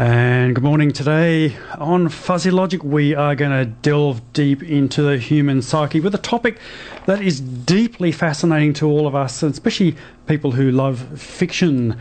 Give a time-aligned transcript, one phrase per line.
[0.00, 0.92] And good morning.
[0.92, 6.14] Today on Fuzzy Logic, we are going to delve deep into the human psyche with
[6.14, 6.60] a topic
[7.06, 9.96] that is deeply fascinating to all of us, especially
[10.28, 11.98] people who love fiction.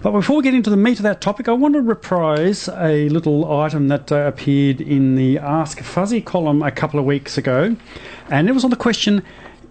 [0.00, 3.08] But before we get into the meat of that topic, I want to reprise a
[3.08, 7.74] little item that uh, appeared in the Ask Fuzzy column a couple of weeks ago.
[8.28, 9.24] And it was on the question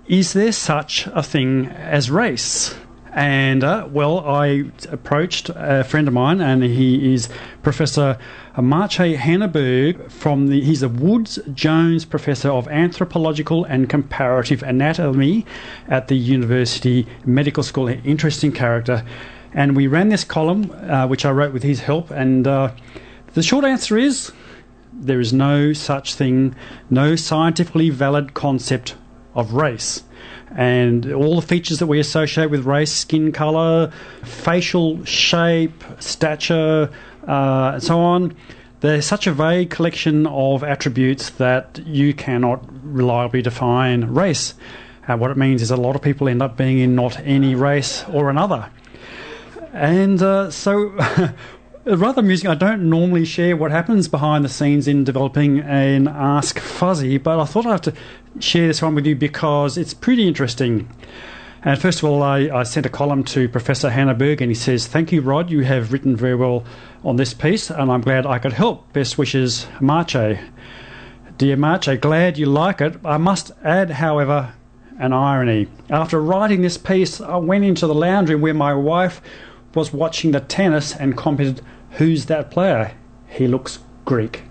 [0.06, 2.76] Is there such a thing as race?
[3.12, 7.28] And uh, well, I approached a friend of mine, and he is
[7.64, 8.18] Professor
[8.56, 10.62] Maciej Henneberg from the.
[10.62, 15.46] He's a Woods Jones Professor of Anthropological and Comparative Anatomy
[15.88, 17.88] at the University Medical School.
[17.88, 19.04] An Interesting character.
[19.54, 22.12] And we ran this column, uh, which I wrote with his help.
[22.12, 22.72] And uh,
[23.34, 24.32] the short answer is
[24.94, 26.56] there is no such thing,
[26.92, 28.96] no scientifically valid concept
[29.34, 30.04] of race
[30.56, 33.92] and all the features that we associate with race, skin color,
[34.24, 36.90] facial shape, stature,
[37.28, 38.36] uh, and so on.
[38.82, 44.54] They're such a vague collection of attributes that you cannot reliably define race.
[45.08, 47.56] Uh, what it means is a lot of people end up being in not any
[47.56, 48.70] race or another.
[49.74, 50.98] And uh, so
[51.90, 52.48] Uh, rather amusing.
[52.50, 57.40] I don't normally share what happens behind the scenes in developing an Ask Fuzzy, but
[57.40, 57.94] I thought I'd have to
[58.40, 60.88] share this one with you because it's pretty interesting.
[61.64, 64.86] And first of all, I, I sent a column to Professor Henneberg, and he says,
[64.86, 65.50] Thank you, Rod.
[65.50, 66.64] You have written very well
[67.04, 68.94] on this piece, and I'm glad I could help.
[68.94, 70.40] Best wishes, Maciej.
[71.40, 72.98] Dear Maciej, glad you like it.
[73.04, 74.54] I must add, however,
[75.00, 75.68] an irony.
[75.90, 79.22] After writing this piece, I went into the lounge room where my wife
[79.74, 82.94] was watching the tennis and commented, Who's that player?
[83.28, 84.44] He looks Greek.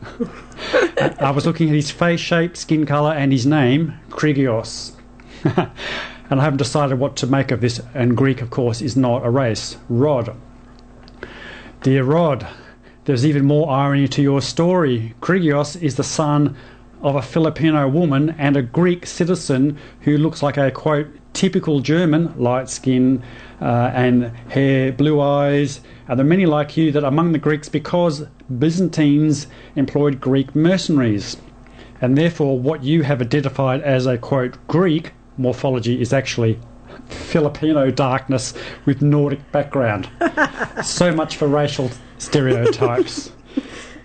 [1.20, 4.92] I was looking at his face shape, skin colour, and his name, Kyrgios.
[5.45, 9.25] and I haven't decided what to make of this, and Greek, of course, is not
[9.25, 9.77] a race.
[9.89, 10.36] Rod.
[11.83, 12.47] Dear Rod,
[13.05, 15.14] there's even more irony to your story.
[15.20, 16.56] Kyrgios is the son
[17.00, 22.34] of a Filipino woman and a Greek citizen who looks like a quote typical German,
[22.36, 23.22] light skin
[23.60, 25.80] uh, and hair, blue eyes.
[26.08, 28.26] Are there many like you that among the Greeks because
[28.58, 31.36] Byzantines employed Greek mercenaries?
[32.00, 36.58] And therefore, what you have identified as a quote Greek morphology is actually
[37.06, 38.52] Filipino darkness
[38.84, 40.08] with Nordic background.
[40.82, 41.88] so much for racial
[42.18, 43.30] stereotypes.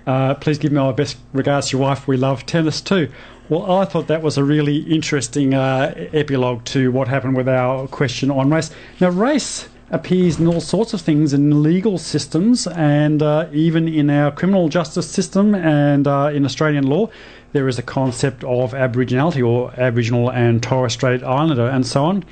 [0.06, 2.08] Uh, please give my best regards to your wife.
[2.08, 3.10] We love tennis too.
[3.50, 7.88] Well, I thought that was a really interesting uh, epilogue to what happened with our
[7.88, 8.72] question on race.
[9.00, 14.10] Now, race appears in all sorts of things in legal systems and uh, even in
[14.10, 17.10] our criminal justice system and uh, in Australian law.
[17.54, 22.26] There is a concept of Aboriginality or Aboriginal and Torres Strait Islander and so on.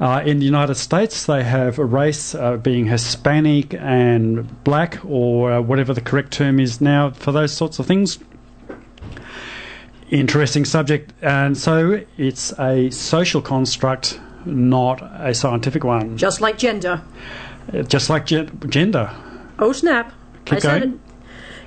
[0.00, 5.52] Uh, in the United States, they have a race uh, being Hispanic and black, or
[5.52, 8.18] uh, whatever the correct term is now for those sorts of things
[10.10, 11.12] interesting subject.
[11.22, 16.16] And so it's a social construct, not a scientific one.
[16.16, 17.02] Just like gender.
[17.72, 19.10] Uh, Just like ge- gender.
[19.58, 20.12] Oh snap!
[20.44, 20.94] Keep I said going.
[20.94, 21.00] it.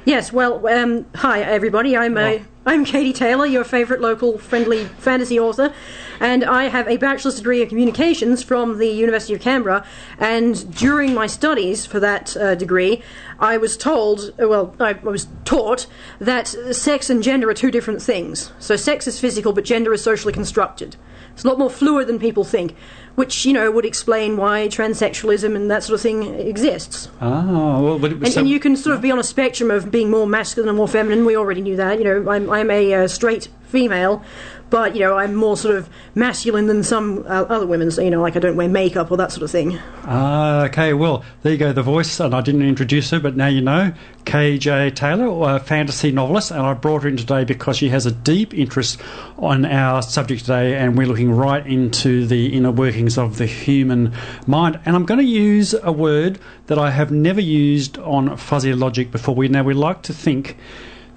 [0.06, 0.31] Yes.
[0.31, 1.97] Well, um, hi everybody.
[1.97, 5.73] I'm uh, I'm Katie Taylor, your favourite local friendly fantasy author,
[6.19, 9.85] and I have a bachelor's degree in communications from the University of Canberra.
[10.19, 13.01] And during my studies for that uh, degree,
[13.39, 15.88] I was told, uh, well, I, I was taught
[16.19, 18.51] that sex and gender are two different things.
[18.59, 20.97] So sex is physical, but gender is socially constructed.
[21.31, 22.75] It's a lot more fluid than people think,
[23.17, 27.09] which you know would explain why transsexualism and that sort of thing exists.
[27.19, 29.23] Ah, well, but it was And, so- and you can sort of be on a
[29.23, 31.25] spectrum of being more masculine and more feminine.
[31.25, 31.97] We already knew that.
[31.97, 34.23] You know, I'm, I'm a uh, straight female,
[34.69, 37.91] but you know, I'm more sort of masculine than some uh, other women.
[37.91, 39.79] So you know, like I don't wear makeup or that sort of thing.
[40.03, 40.94] Ah, okay.
[40.94, 41.73] Well, there you go.
[41.73, 43.94] The voice, and I didn't introduce her, but now you know.
[44.25, 48.11] KJ Taylor, a fantasy novelist, and I brought her in today because she has a
[48.11, 49.00] deep interest
[49.38, 54.13] on our subject today, and we're looking right into the inner workings of the human
[54.45, 54.81] mind.
[54.85, 59.11] And I'm going to use a word that I have never used on fuzzy logic
[59.11, 59.34] before.
[59.34, 60.58] We now we like to think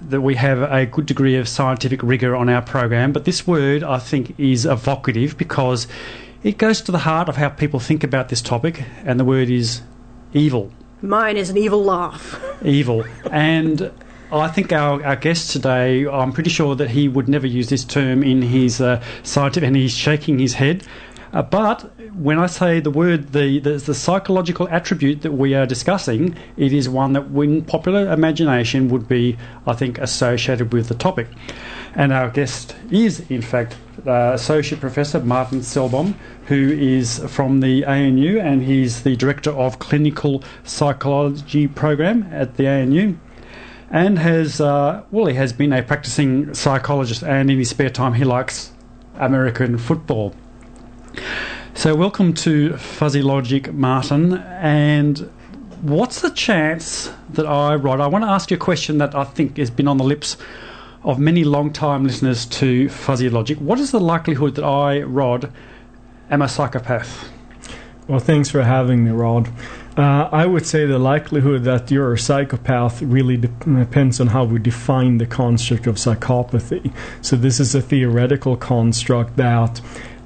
[0.09, 3.83] that we have a good degree of scientific rigor on our program, but this word
[3.83, 5.87] I think is evocative because
[6.43, 9.49] it goes to the heart of how people think about this topic, and the word
[9.49, 9.81] is
[10.33, 10.71] evil.
[11.01, 12.39] Mine is an evil laugh.
[12.63, 13.03] Evil.
[13.31, 13.91] And
[14.31, 17.83] I think our, our guest today, I'm pretty sure that he would never use this
[17.83, 20.83] term in his uh, scientific, and he's shaking his head.
[21.33, 25.65] Uh, but when I say the word, the, the the psychological attribute that we are
[25.65, 30.95] discussing, it is one that, in popular imagination, would be, I think, associated with the
[30.95, 31.27] topic.
[31.95, 36.15] And our guest is, in fact, uh, Associate Professor Martin Sellbom,
[36.47, 42.67] who is from the ANU and he's the Director of Clinical Psychology Program at the
[42.67, 43.15] ANU.
[43.91, 48.13] and has, uh, well, he has been a practicing psychologist, and in his spare time,
[48.13, 48.71] he likes
[49.19, 50.33] American football.
[51.73, 54.33] So, welcome to Fuzzy Logic, Martin.
[54.33, 55.29] And
[55.81, 59.23] what's the chance that I, Rod, I want to ask you a question that I
[59.23, 60.37] think has been on the lips
[61.03, 63.57] of many long-time listeners to Fuzzy Logic.
[63.57, 65.51] What is the likelihood that I, Rod,
[66.29, 67.29] am a psychopath?
[68.07, 69.49] Well, thanks for having me, Rod.
[69.97, 74.45] Uh, I would say the likelihood that you're a psychopath really de- depends on how
[74.45, 76.93] we define the construct of psychopathy.
[77.21, 79.81] So, this is a theoretical construct that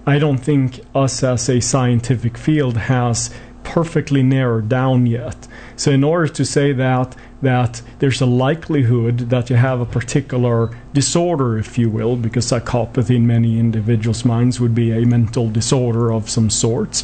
[0.05, 3.31] I don't think us as a scientific field has
[3.63, 5.47] perfectly narrowed down yet.
[5.75, 10.77] So, in order to say that, that there's a likelihood that you have a particular
[10.93, 16.13] disorder, if you will, because psychopathy in many individuals' minds would be a mental disorder
[16.13, 17.03] of some sorts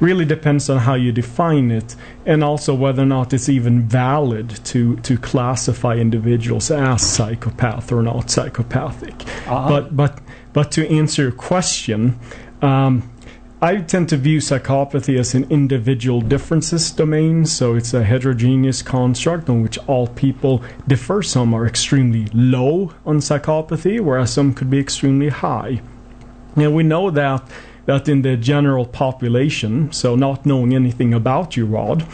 [0.00, 1.94] really depends on how you define it
[2.26, 8.02] and also whether or not it's even valid to to classify individuals as psychopath or
[8.02, 9.14] not psychopathic
[9.46, 9.68] uh-huh.
[9.68, 10.23] but but
[10.54, 12.18] but to answer your question
[12.62, 13.10] um,
[13.64, 19.48] I tend to view psychopathy as an individual differences domain, so it's a heterogeneous construct
[19.48, 21.22] on which all people differ.
[21.22, 25.80] Some are extremely low on psychopathy, whereas some could be extremely high.
[26.56, 27.42] And we know that
[27.86, 32.06] that in the general population, so not knowing anything about you, Rod,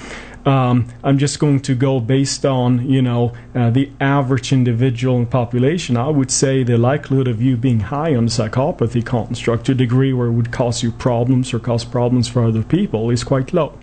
[0.47, 5.27] um, I'm just going to go based on you know uh, the average individual in
[5.27, 5.97] population.
[5.97, 9.75] I would say the likelihood of you being high on the psychopathy construct to a
[9.75, 13.53] degree where it would cause you problems or cause problems for other people is quite
[13.53, 13.79] low.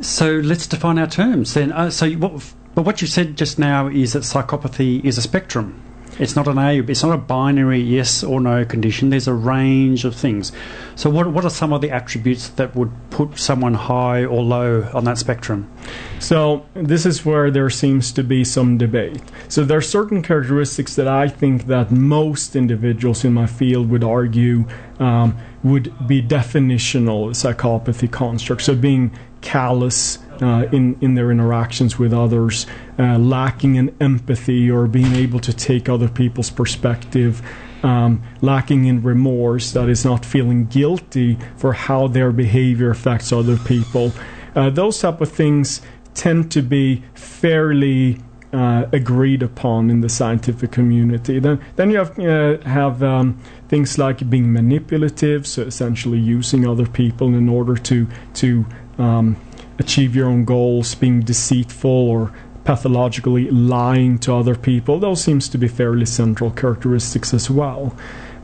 [0.00, 1.72] So let's define our terms then.
[1.72, 5.81] Uh, so, what, but what you said just now is that psychopathy is a spectrum.
[6.18, 6.78] It's not an A.
[6.80, 9.10] It's not a binary yes or no condition.
[9.10, 10.52] There's a range of things.
[10.94, 14.88] So, what what are some of the attributes that would put someone high or low
[14.92, 15.70] on that spectrum?
[16.18, 19.22] So, this is where there seems to be some debate.
[19.48, 24.04] So, there are certain characteristics that I think that most individuals in my field would
[24.04, 24.66] argue
[24.98, 28.66] um, would be definitional psychopathy constructs.
[28.66, 32.66] So, being callous uh, in in their interactions with others,
[32.98, 37.42] uh, lacking in empathy or being able to take other people's perspective.
[37.82, 43.56] Um, lacking in remorse, that is not feeling guilty for how their behavior affects other
[43.56, 44.12] people.
[44.54, 45.80] Uh, those type of things
[46.14, 48.20] tend to be fairly
[48.52, 51.38] uh, agreed upon in the scientific community.
[51.38, 56.86] Then, then you have uh, have um, things like being manipulative, so essentially using other
[56.86, 58.66] people in order to to
[58.98, 59.36] um,
[59.82, 62.32] achieve your own goals, being deceitful or
[62.64, 64.98] pathologically lying to other people.
[64.98, 67.94] Those seems to be fairly central characteristics as well.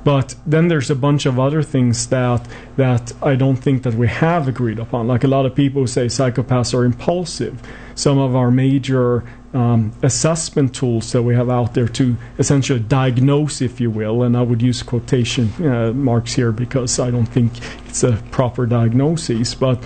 [0.04, 2.46] But then there's a bunch of other things that
[2.76, 5.08] that I don't think that we have agreed upon.
[5.08, 7.60] Like a lot of people say psychopaths are impulsive.
[7.94, 13.60] Some of our major um, assessment tools that we have out there to essentially diagnose,
[13.60, 17.52] if you will, and I would use quotation uh, marks here because I don't think
[17.86, 19.82] it's a proper diagnosis, but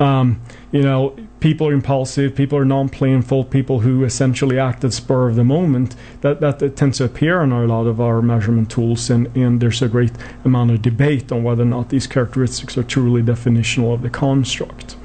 [0.00, 0.40] um,
[0.72, 5.36] you know, people are impulsive, people are non-planful, people who essentially act at spur of
[5.36, 5.94] the moment.
[6.22, 9.60] That, that, that tends to appear on a lot of our measurement tools, and, and
[9.60, 10.12] there's a great
[10.44, 14.96] amount of debate on whether or not these characteristics are truly definitional of the construct.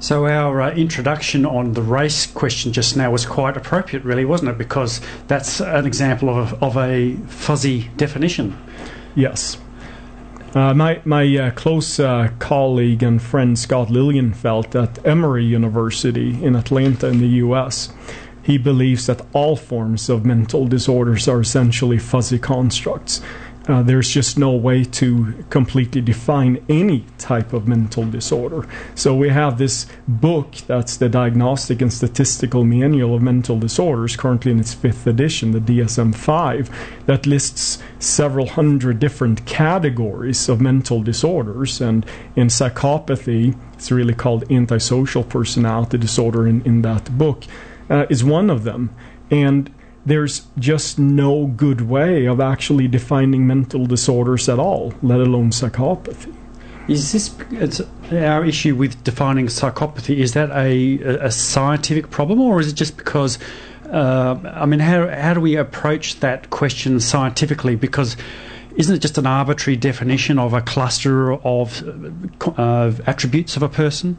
[0.00, 4.50] So our uh, introduction on the race question just now was quite appropriate, really, wasn't
[4.50, 4.58] it?
[4.58, 8.56] Because that's an example of, of a fuzzy definition.
[9.14, 9.58] Yes.
[10.52, 16.56] Uh, my my uh, close uh, colleague and friend Scott Lilienfeld at Emory University in
[16.56, 17.92] Atlanta in the U.S.
[18.42, 23.22] He believes that all forms of mental disorders are essentially fuzzy constructs,
[23.70, 28.66] uh, there's just no way to completely define any type of mental disorder.
[28.94, 34.52] So we have this book that's the Diagnostic and Statistical Manual of Mental Disorders, currently
[34.52, 41.02] in its fifth edition, the DSM 5, that lists several hundred different categories of mental
[41.02, 41.80] disorders.
[41.80, 47.44] And in psychopathy, it's really called antisocial personality disorder in, in that book,
[47.88, 48.90] uh, is one of them.
[49.30, 49.72] And
[50.10, 56.34] there's just no good way of actually defining mental disorders at all, let alone psychopathy.
[56.88, 57.34] Is this
[58.10, 60.16] our issue with defining psychopathy?
[60.16, 63.38] Is that a, a scientific problem, or is it just because?
[63.88, 67.76] Uh, I mean, how how do we approach that question scientifically?
[67.76, 68.16] Because
[68.76, 71.82] isn't it just an arbitrary definition of a cluster of
[72.58, 74.18] uh, attributes of a person?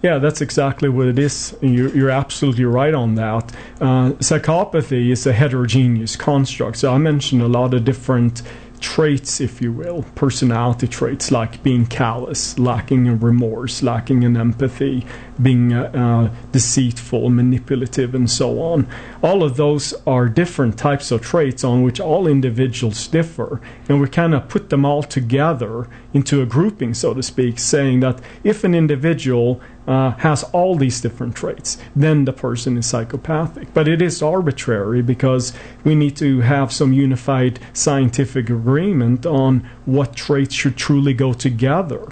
[0.00, 1.56] Yeah, that's exactly what it is.
[1.60, 3.52] You're, you're absolutely right on that.
[3.80, 6.76] Uh, psychopathy is a heterogeneous construct.
[6.78, 8.42] So I mentioned a lot of different
[8.80, 15.04] traits, if you will, personality traits like being callous, lacking in remorse, lacking in empathy,
[15.42, 18.86] being uh, uh, deceitful, manipulative, and so on.
[19.22, 24.08] All of those are different types of traits on which all individuals differ, and we
[24.08, 28.64] kind of put them all together into a grouping, so to speak, saying that if
[28.64, 33.72] an individual uh, has all these different traits, then the person is psychopathic.
[33.72, 40.14] But it is arbitrary because we need to have some unified scientific agreement on what
[40.14, 42.06] traits should truly go together.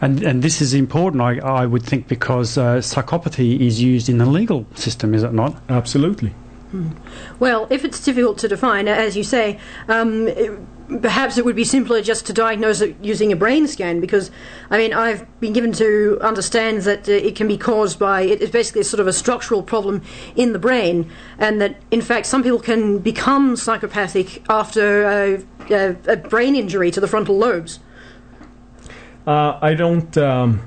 [0.00, 4.18] And, and this is important, I, I would think, because uh, psychopathy is used in
[4.18, 5.62] the legal system, is it not?
[5.68, 6.34] Absolutely.
[7.38, 10.58] Well, if it's difficult to define, as you say, um, it,
[11.00, 14.30] perhaps it would be simpler just to diagnose it using a brain scan because,
[14.70, 18.50] I mean, I've been given to understand that uh, it can be caused by, it's
[18.50, 20.02] basically sort of a structural problem
[20.36, 25.96] in the brain, and that in fact some people can become psychopathic after a, a,
[26.08, 27.78] a brain injury to the frontal lobes.
[29.26, 30.60] Uh, I don't um,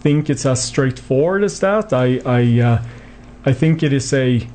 [0.00, 1.92] think it's as straightforward as that.
[1.92, 2.82] I I, uh,
[3.46, 4.46] I think it is a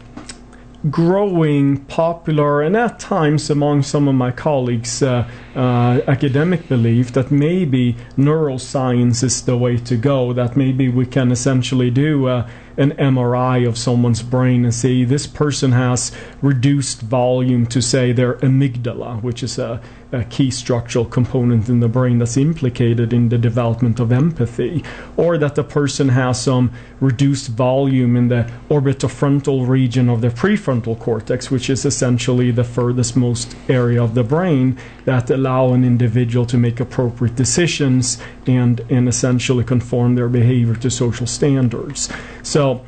[0.89, 7.29] growing popular and at times among some of my colleagues uh, uh, academic belief that
[7.29, 12.91] maybe neuroscience is the way to go that maybe we can essentially do uh, an
[12.91, 19.21] MRI of someone's brain and see this person has reduced volume to say their amygdala
[19.21, 23.99] which is a a key structural component in the brain that's implicated in the development
[23.99, 24.83] of empathy,
[25.17, 30.97] or that the person has some reduced volume in the orbitofrontal region of the prefrontal
[30.99, 36.45] cortex, which is essentially the furthest most area of the brain that allow an individual
[36.45, 42.09] to make appropriate decisions and, and essentially conform their behavior to social standards.
[42.41, 42.83] So,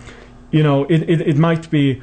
[0.49, 2.01] you know, it, it, it might be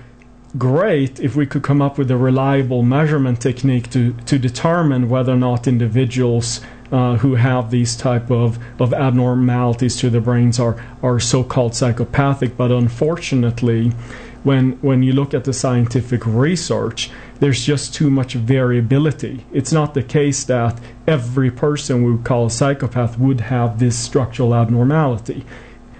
[0.56, 5.32] great if we could come up with a reliable measurement technique to, to determine whether
[5.32, 10.82] or not individuals uh, who have these type of, of abnormalities to their brains are,
[11.02, 12.56] are so-called psychopathic.
[12.56, 13.92] But unfortunately,
[14.44, 19.44] when when you look at the scientific research, there's just too much variability.
[19.52, 23.98] It's not the case that every person we would call a psychopath would have this
[23.98, 25.44] structural abnormality.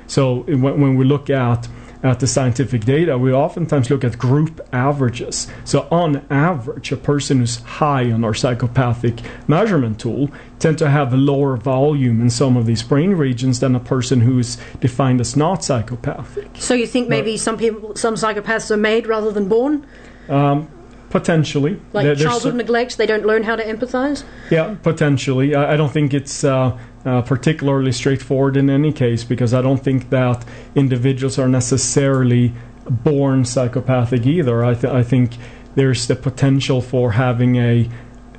[0.07, 1.69] So when, when we look at
[2.03, 5.49] at the scientific data, we oftentimes look at group averages.
[5.65, 11.13] So, on average, a person who's high on our psychopathic measurement tool tend to have
[11.13, 15.37] a lower volume in some of these brain regions than a person who's defined as
[15.37, 16.49] not psychopathic.
[16.55, 19.87] So, you think maybe but, some people, some psychopaths are made rather than born?
[20.29, 20.69] Um,
[21.11, 24.25] Potentially, like there, childhood neglect, they don't learn how to empathize.
[24.51, 25.55] Yeah, potentially.
[25.55, 29.83] I, I don't think it's uh, uh, particularly straightforward in any case because I don't
[29.83, 32.53] think that individuals are necessarily
[32.89, 34.65] born psychopathic either.
[34.65, 35.37] I, th- I think
[35.75, 37.89] there's the potential for having a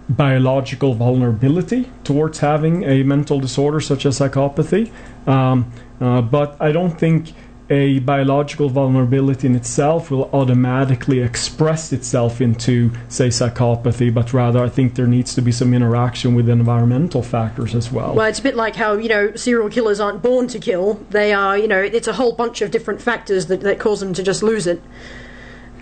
[0.10, 4.92] biological vulnerability towards having a mental disorder such as psychopathy,
[5.28, 7.34] um, uh, but I don't think
[7.70, 14.70] a biological vulnerability in itself will automatically express itself into, say, psychopathy, but rather I
[14.70, 18.16] think there needs to be some interaction with environmental factors as well.
[18.16, 20.96] Well, it's a bit like how, you know, serial killers aren't born to kill.
[21.12, 24.14] They are, you know, it's a whole bunch of different factors that, that cause them
[24.14, 24.82] to just lose it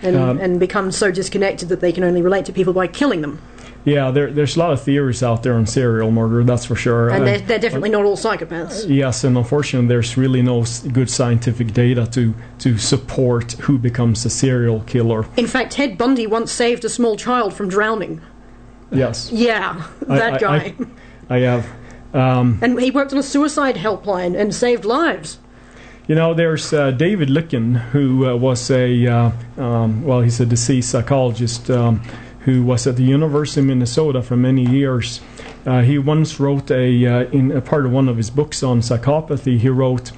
[0.02, 3.22] and, um, and become so disconnected that they can only relate to people by killing
[3.22, 3.42] them.
[3.88, 7.08] Yeah, there, there's a lot of theories out there on serial murder, that's for sure.
[7.08, 8.86] And they're, they're definitely not all psychopaths.
[8.90, 14.30] Yes, and unfortunately, there's really no good scientific data to, to support who becomes a
[14.30, 15.26] serial killer.
[15.38, 18.20] In fact, Ted Bundy once saved a small child from drowning.
[18.92, 19.32] Yes.
[19.32, 20.76] Yeah, that I, guy.
[21.30, 21.70] I, I have.
[22.14, 25.40] Um, and he worked on a suicide helpline and saved lives.
[26.10, 30.46] You know, there's uh, David Lykken, who uh, was a, uh, um, well, he's a
[30.46, 31.70] deceased psychologist.
[31.70, 32.02] Um,
[32.48, 35.20] who was at the University of Minnesota for many years.
[35.66, 38.80] Uh, he once wrote a uh, in a part of one of his books on
[38.80, 39.60] psychopathy.
[39.60, 40.12] He wrote.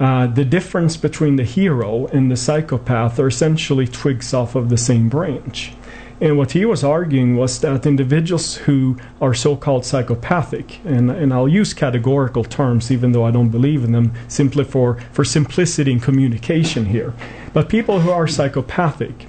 [0.00, 4.76] Uh, the difference between the hero and the psychopath are essentially twigs off of the
[4.76, 5.72] same branch.
[6.20, 11.32] And what he was arguing was that individuals who are so called psychopathic, and, and
[11.32, 15.90] I'll use categorical terms even though I don't believe in them, simply for, for simplicity
[15.90, 17.12] in communication here,
[17.52, 19.26] but people who are psychopathic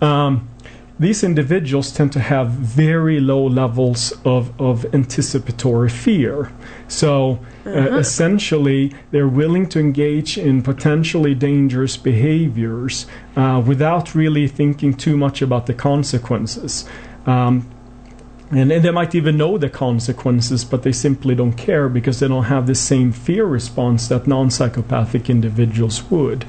[0.00, 0.49] um,
[1.00, 6.52] these individuals tend to have very low levels of, of anticipatory fear.
[6.88, 7.96] So uh, uh-huh.
[7.96, 15.40] essentially, they're willing to engage in potentially dangerous behaviors uh, without really thinking too much
[15.40, 16.84] about the consequences.
[17.24, 17.66] Um,
[18.50, 22.28] and, and, they might even know the consequences, but they simply don't care because they
[22.28, 26.44] don't have the same fear response that non psychopathic individuals would.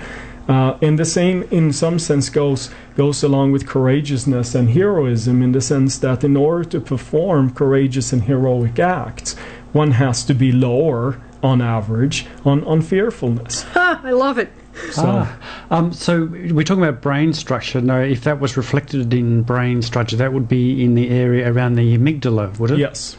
[0.48, 5.51] Uh, and the same, in some sense, goes goes along with courageousness and heroism, in
[5.51, 9.36] the sense that in order to perform courageous and heroic acts,
[9.71, 13.63] one has to be lower on average on, on fearfulness.
[13.74, 14.01] Ha!
[14.03, 14.51] I love it.
[14.91, 15.38] So, Ah,
[15.69, 17.81] um, so we're talking about brain structure.
[17.81, 21.75] No, if that was reflected in brain structure, that would be in the area around
[21.75, 22.79] the amygdala, would it?
[22.79, 23.15] yes.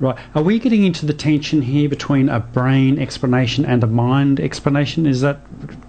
[0.00, 0.16] Right.
[0.34, 5.06] Are we getting into the tension here between a brain explanation and a mind explanation?
[5.06, 5.40] Is that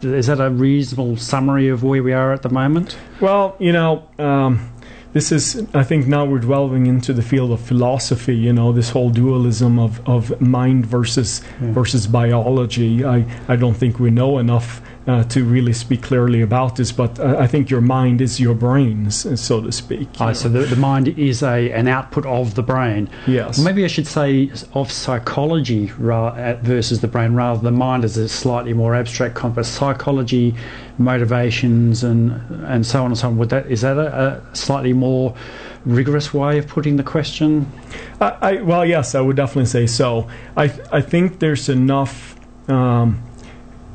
[0.01, 2.97] is that a reasonable summary of where we are at the moment?
[3.21, 4.69] Well, you know, um,
[5.13, 8.89] this is, I think now we're delving into the field of philosophy, you know, this
[8.89, 11.71] whole dualism of, of mind versus Yeah.
[11.71, 13.03] versus biology.
[13.05, 17.19] I, I don't think we know enough uh, to really speak clearly about this, but
[17.19, 20.07] I, I think your mind is your brain, so to speak.
[20.19, 23.09] Ah, so the, the mind is a an output of the brain.
[23.25, 23.57] Yes.
[23.57, 28.17] Maybe I should say of psychology ra- uh, versus the brain, rather the mind is
[28.17, 29.67] a slightly more abstract concept.
[29.67, 30.53] Psychology,
[30.97, 32.31] motivations, and
[32.65, 33.37] and so on and so on.
[33.37, 35.35] Would that is that a, a slightly more
[35.83, 37.71] rigorous way of putting the question?
[38.19, 40.27] I, I, well, yes, I would definitely say so.
[40.55, 42.35] I, I think there's enough
[42.69, 43.23] um,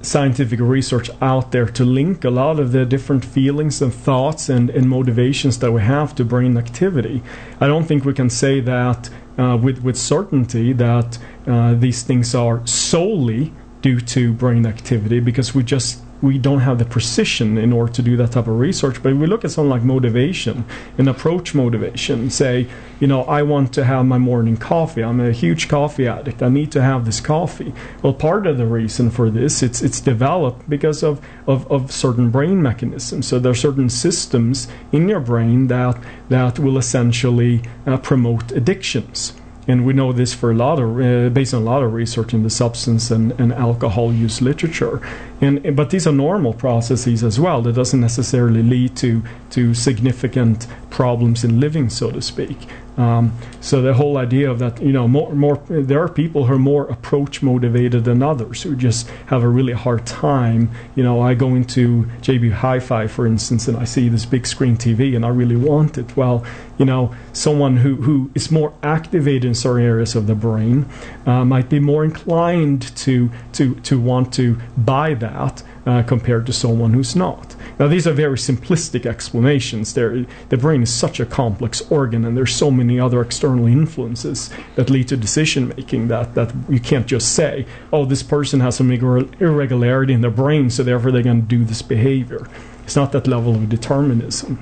[0.07, 4.71] scientific research out there to link a lot of the different feelings and thoughts and,
[4.71, 7.23] and motivations that we have to brain activity.
[7.61, 12.35] I don't think we can say that uh, with, with certainty that uh, these things
[12.35, 17.73] are solely due to brain activity because we just we don't have the precision in
[17.73, 19.00] order to do that type of research.
[19.02, 20.64] But we look at something like motivation
[20.99, 22.66] and approach motivation, say,
[22.99, 25.04] you know, I want to have my morning coffee.
[25.04, 26.42] I'm a huge coffee addict.
[26.42, 27.73] I need to have this coffee.
[28.02, 32.30] Well, part of the reason for this, it's it's developed because of, of, of certain
[32.30, 33.28] brain mechanisms.
[33.28, 35.97] So there are certain systems in your brain that
[36.28, 39.33] that will essentially uh, promote addictions
[39.68, 42.33] and we know this for a lot of uh, based on a lot of research
[42.33, 45.00] in the substance and, and alcohol use literature
[45.40, 47.62] and but these are normal processes as well.
[47.62, 52.57] That doesn't necessarily lead to to significant problems in living so to speak.
[52.97, 56.55] Um, so the whole idea of that you know more more there are people who
[56.55, 60.71] are more approach motivated than others who just have a really hard time.
[60.95, 64.76] You know I go into JB Hi-Fi for instance and I see this big screen
[64.76, 66.17] TV and I really want it.
[66.17, 66.45] Well
[66.78, 70.87] you know someone who, who is more activated in certain areas of the brain
[71.26, 76.52] uh, might be more inclined to to to want to buy that uh, compared to
[76.52, 77.54] someone who's not.
[77.78, 79.95] Now these are very simplistic explanations.
[79.95, 84.50] There, the brain is such a complex organ, and there's so many other external influences
[84.75, 88.76] that lead to decision making that that you can't just say, oh, this person has
[88.76, 92.49] some irre- irregularity in their brain, so therefore they're going to do this behavior.
[92.84, 94.58] It's not that level of determinism.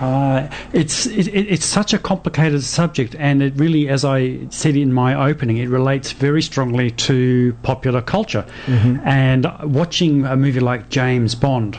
[0.00, 4.74] Uh, it's it, it- it's such a complicated subject, and it really, as I said
[4.76, 8.44] in my opening, it relates very strongly to popular culture.
[8.66, 11.78] And watching a movie like James Bond,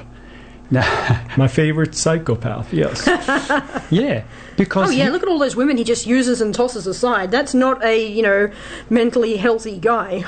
[0.70, 3.06] now, My favorite psychopath, yes.
[3.92, 4.24] yeah,
[4.56, 7.30] because Oh yeah, he- look at all those women he just uses and tosses aside.
[7.32, 8.50] That's not a you know
[8.90, 10.24] mentally healthy guy.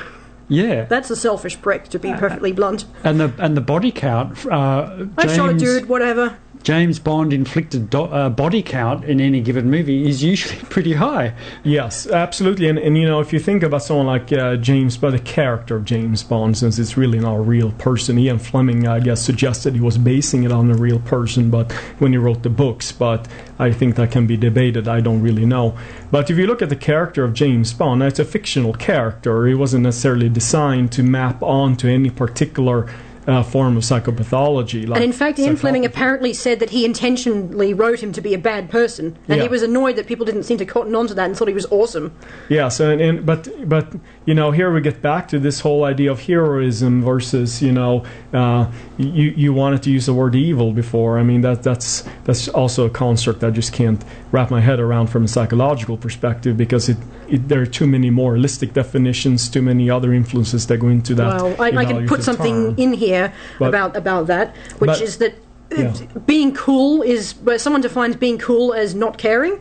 [0.49, 2.85] yeah, That's a selfish prick, to be perfectly blunt.
[3.05, 4.45] and the and the body count.
[4.45, 6.37] Uh, I shot a dude, whatever.
[6.63, 11.35] James Bond inflicted do, uh, body count in any given movie is usually pretty high.
[11.63, 12.69] Yes, absolutely.
[12.69, 15.75] And, and you know, if you think about someone like uh, James, but the character
[15.75, 19.73] of James Bond, since it's really not a real person, Ian Fleming, I guess, suggested
[19.73, 23.27] he was basing it on a real person, but when he wrote the books, but
[23.59, 24.87] I think that can be debated.
[24.87, 25.77] I don't really know.
[26.11, 29.45] But if you look at the character of James Bond, it's a fictional character.
[29.47, 32.89] He wasn't necessarily designed to map onto any particular
[33.27, 34.87] uh, form of psychopathology.
[34.87, 38.33] Like And in fact, Ian Fleming apparently said that he intentionally wrote him to be
[38.33, 39.43] a bad person, and Yeah.
[39.43, 41.53] he was annoyed that people didn't seem to cotton on to that and thought he
[41.53, 42.11] was awesome.
[42.49, 43.93] Yeah, so and, and but but
[44.25, 48.03] you know here we get back to this whole idea of heroism versus you know
[48.33, 51.17] uh, you you wanted to use the word evil before.
[51.17, 55.07] I mean that that's that's also a construct I just can't wrap my head around
[55.07, 56.97] from a psychological perspective because it,
[57.33, 61.27] it there are too many moralistic definitions, too many other influences that go into that.
[61.41, 62.75] well, I, I can put something term.
[62.77, 65.33] in here But- about about that, which but- is that
[65.71, 65.93] uh, Yeah.
[66.25, 69.55] being cool is where someone defines being cool as not caring.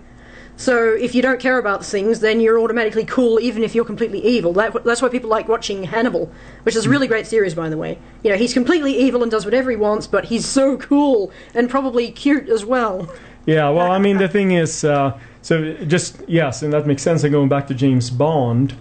[0.57, 0.75] So
[1.07, 4.53] if you don't care about things, then you're automatically cool, even if you're completely evil.
[4.53, 6.31] That, that's why people like watching Hannibal,
[6.65, 7.99] which is a really great series, by the way.
[8.23, 11.71] You know, he's completely evil and does whatever he wants, but he's so cool and
[11.71, 13.09] probably cute as well.
[13.47, 17.25] Yeah, well, I mean, the thing is, uh, so just yes, and that makes sense.
[17.25, 18.75] And going back to James Bond,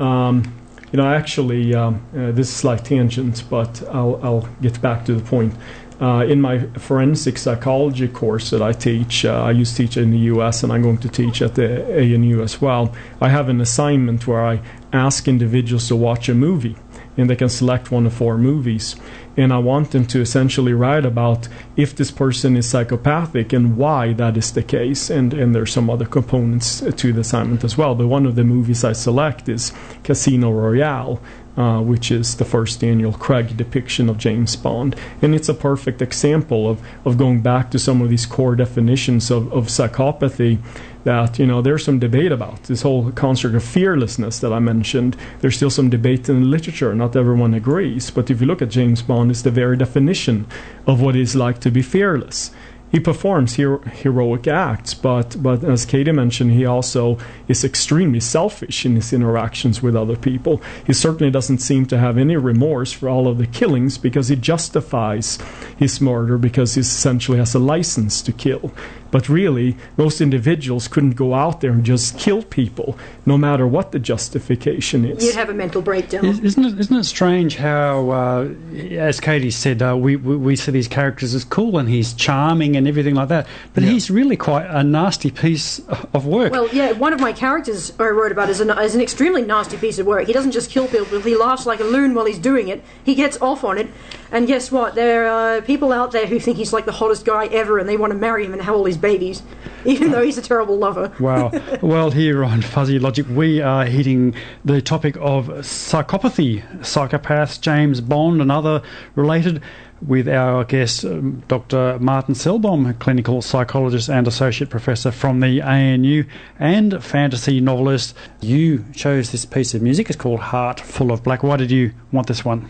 [0.00, 0.54] um,
[0.92, 5.14] you know, actually, um, uh, this is slight tangent, but I'll, I'll get back to
[5.14, 5.54] the point.
[6.00, 10.12] Uh, in my forensic psychology course that I teach, uh, I used to teach in
[10.12, 10.62] the U.S.
[10.62, 12.94] and I'm going to teach at the ANU as well.
[13.20, 14.60] I have an assignment where I
[14.92, 16.76] ask individuals to watch a movie
[17.18, 18.96] and they can select one of four movies.
[19.36, 24.12] And I want them to essentially write about if this person is psychopathic and why
[24.14, 25.10] that is the case.
[25.10, 27.94] And, and there's some other components to the assignment as well.
[27.94, 31.20] But one of the movies I select is Casino Royale,
[31.56, 34.94] uh, which is the first Daniel Craig depiction of James Bond.
[35.20, 39.30] And it's a perfect example of, of going back to some of these core definitions
[39.30, 40.58] of, of psychopathy
[41.08, 42.64] that, you know, there's some debate about.
[42.64, 46.94] This whole concept of fearlessness that I mentioned, there's still some debate in the literature.
[46.94, 48.10] Not everyone agrees.
[48.10, 50.46] But if you look at James Bond, it's the very definition
[50.86, 52.50] of what it's like to be fearless
[52.90, 58.86] he performs hero- heroic acts, but but as Katie mentioned, he also is extremely selfish
[58.86, 60.62] in his interactions with other people.
[60.86, 64.36] He certainly doesn't seem to have any remorse for all of the killings because he
[64.36, 65.38] justifies
[65.76, 68.72] his murder because he essentially has a license to kill.
[69.10, 73.92] But really, most individuals couldn't go out there and just kill people, no matter what
[73.92, 75.24] the justification is.
[75.24, 76.24] You'd have a mental breakdown.
[76.24, 78.48] Isn't it, isn't it strange how, uh,
[78.90, 82.76] as Katie said, uh, we, we, we see these characters as cool and he's charming
[82.76, 83.90] and everything like that, but yeah.
[83.90, 85.80] he's really quite a nasty piece
[86.12, 86.52] of work.
[86.52, 89.76] Well, yeah, one of my characters I wrote about is an, is an extremely nasty
[89.76, 90.26] piece of work.
[90.26, 92.84] He doesn't just kill people, he laughs like a loon while he's doing it.
[93.02, 93.88] He gets off on it,
[94.30, 94.94] and guess what?
[94.94, 97.96] There are people out there who think he's like the hottest guy ever and they
[97.96, 99.42] want to marry him and have all these babies,
[99.84, 101.12] even though he's a terrible lover.
[101.18, 101.50] Wow.
[101.82, 108.40] well, here on Fuzzy Logic, we are hitting the topic of psychopathy, psychopaths, James Bond,
[108.40, 108.82] and other
[109.14, 109.62] related
[110.06, 111.98] with our guest, um, Dr.
[111.98, 116.24] Martin Sellbom, clinical psychologist and associate professor from the ANU
[116.58, 118.14] and fantasy novelist.
[118.40, 120.08] You chose this piece of music.
[120.08, 121.42] It's called Heart Full of Black.
[121.42, 122.68] Why did you want this one?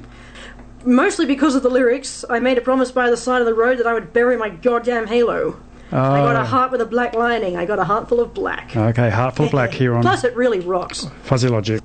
[0.89, 3.79] Mostly because of the lyrics, I made a promise by the side of the road
[3.79, 5.61] that I would bury my goddamn halo.
[5.91, 6.45] I got a ah.
[6.45, 7.57] heart with a black lining.
[7.57, 8.77] I got a heart full of black.
[8.77, 10.03] Okay, heart full of black here on.
[10.03, 11.07] Plus, it really rocks.
[11.23, 11.83] Fuzzy Logic.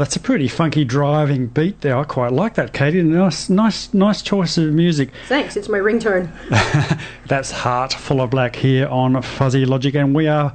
[0.00, 1.98] That's a pretty funky driving beat there.
[1.98, 3.02] I quite like that, Katie.
[3.02, 5.10] Nice, nice, nice choice of music.
[5.28, 5.58] Thanks.
[5.58, 6.30] It's my ringtone.
[7.26, 10.54] that's Heart Full of Black here on Fuzzy Logic, and we are.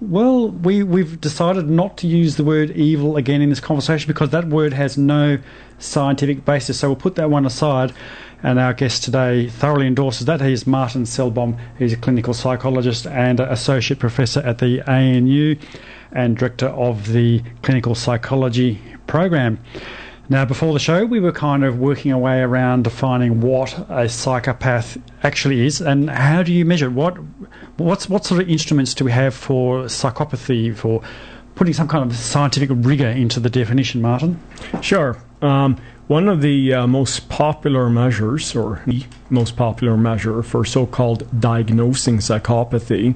[0.00, 4.30] Well, we we've decided not to use the word evil again in this conversation because
[4.30, 5.36] that word has no
[5.78, 6.80] scientific basis.
[6.80, 7.92] So we'll put that one aside.
[8.42, 10.40] And our guest today thoroughly endorses that.
[10.40, 11.58] He's Martin Sellbom.
[11.78, 15.56] He's a clinical psychologist and associate professor at the ANU
[16.12, 19.58] and director of the clinical psychology program.
[20.30, 24.10] Now, before the show, we were kind of working our way around defining what a
[24.10, 27.16] psychopath actually is, and how do you measure what
[27.78, 31.02] what's what sort of instruments do we have for psychopathy for
[31.54, 34.38] putting some kind of scientific rigor into the definition, Martin?
[34.82, 35.16] Sure.
[35.40, 40.86] Um, one of the uh, most popular measures, or the most popular measure for so
[40.86, 43.14] called diagnosing psychopathy,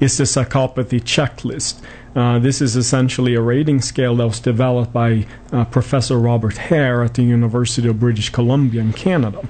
[0.00, 1.80] is the psychopathy checklist.
[2.14, 7.02] Uh, this is essentially a rating scale that was developed by uh, Professor Robert Hare
[7.02, 9.46] at the University of British Columbia in Canada.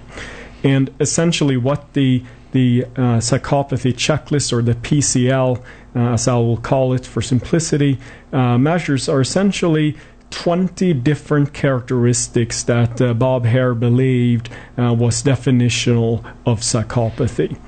[0.63, 2.23] And essentially, what the
[2.53, 5.59] the uh, psychopathy checklist, or the PCL,
[5.97, 7.99] uh, as I will call it for simplicity,
[8.31, 9.97] uh, measures are essentially
[10.29, 17.59] 20 different characteristics that Bob Hare believed was definitional of psychopathy.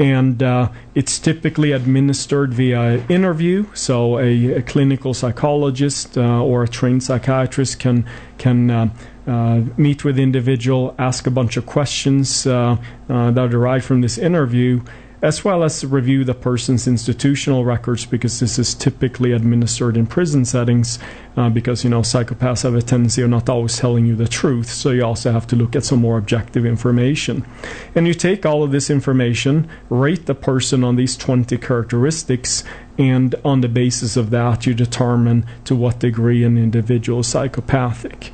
[0.00, 6.68] And uh, it's typically administered via interview, so a, a clinical psychologist uh, or a
[6.68, 8.06] trained psychiatrist can
[8.38, 8.88] can uh,
[9.26, 14.16] uh, meet with the individual, ask a bunch of questions that are derived from this
[14.16, 14.80] interview,
[15.22, 20.44] as well as review the person's institutional records because this is typically administered in prison
[20.44, 20.98] settings
[21.36, 24.68] uh, because you know psychopaths have a tendency of not always telling you the truth
[24.68, 27.44] so you also have to look at some more objective information.
[27.94, 32.64] And you take all of this information rate the person on these 20 characteristics
[32.98, 38.32] and on the basis of that you determine to what degree an individual is psychopathic.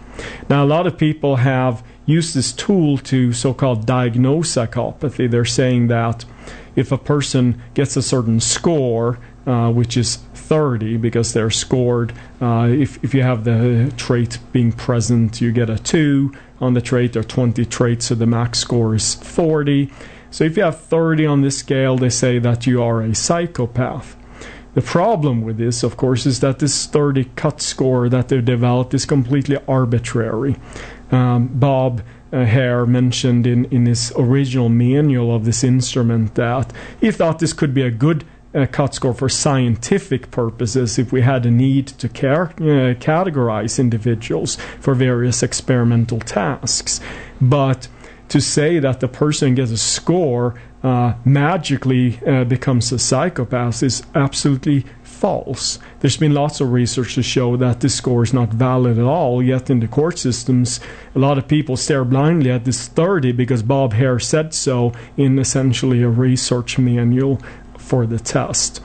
[0.49, 5.31] Now a lot of people have used this tool to so-called diagnose psychopathy.
[5.31, 6.25] They're saying that
[6.77, 12.13] if a person gets a certain score, uh, which is 30 because they're scored.
[12.41, 16.81] Uh, if, if you have the trait being present, you get a 2 on the
[16.81, 17.17] trait.
[17.17, 19.91] Are 20 traits, so the max score is 40.
[20.31, 24.17] So if you have 30 on this scale, they say that you are a psychopath.
[24.75, 28.93] The problem with this, of course, is that this 30 cut score that they've developed
[28.93, 30.57] is completely arbitrary.
[31.11, 37.11] Um, Bob uh, Hare mentioned in, in his original manual of this instrument that he
[37.11, 41.45] thought this could be a good a CUT score for scientific purposes if we had
[41.45, 42.49] a need to uh,
[42.95, 47.01] categorize individuals for various experimental tasks.
[47.39, 47.89] But
[48.29, 54.03] to say that the person gets a score uh, magically uh, becomes a psychopath is
[54.15, 54.87] absolutely
[55.17, 55.79] false.
[56.01, 59.43] There's been lots of research to show that this score is not valid at all,
[59.43, 60.79] yet in the court systems,
[61.15, 65.39] a lot of people stare blindly at this 30 because Bob Hare said so in
[65.39, 67.41] essentially a research manual
[67.79, 68.81] for the test.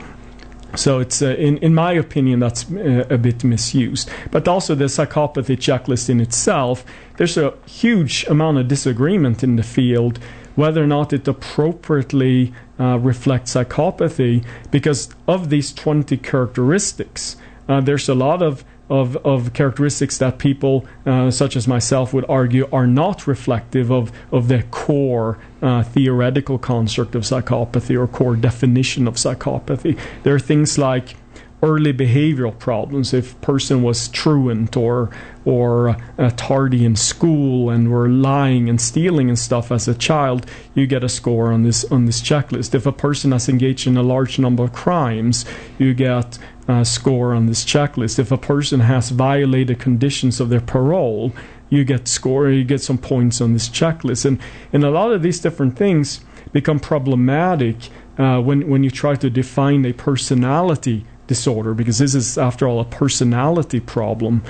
[0.74, 4.08] So it's, uh, in in my opinion, that's uh, a bit misused.
[4.30, 6.82] But also the psychopathy checklist in itself,
[7.18, 10.18] there's a huge amount of disagreement in the field
[10.54, 17.36] whether or not it appropriately uh, reflects psychopathy because of these 20 characteristics.
[17.68, 22.26] Uh, there's a lot of of, of characteristics that people, uh, such as myself, would
[22.28, 28.36] argue are not reflective of, of the core uh, theoretical construct of psychopathy or core
[28.36, 29.98] definition of psychopathy.
[30.24, 31.16] There are things like
[31.62, 33.14] early behavioral problems.
[33.14, 35.10] If person was truant or
[35.44, 40.46] or uh, tardy in school and were lying and stealing and stuff as a child
[40.74, 42.74] you get a score on this on this checklist.
[42.74, 45.44] If a person has engaged in a large number of crimes
[45.78, 48.18] you get a score on this checklist.
[48.18, 51.32] If a person has violated conditions of their parole
[51.70, 54.24] you get score you get some points on this checklist.
[54.24, 54.40] And
[54.72, 57.76] and a lot of these different things become problematic
[58.18, 62.80] uh, when when you try to define a personality disorder because this is, after all,
[62.80, 64.42] a personality problem.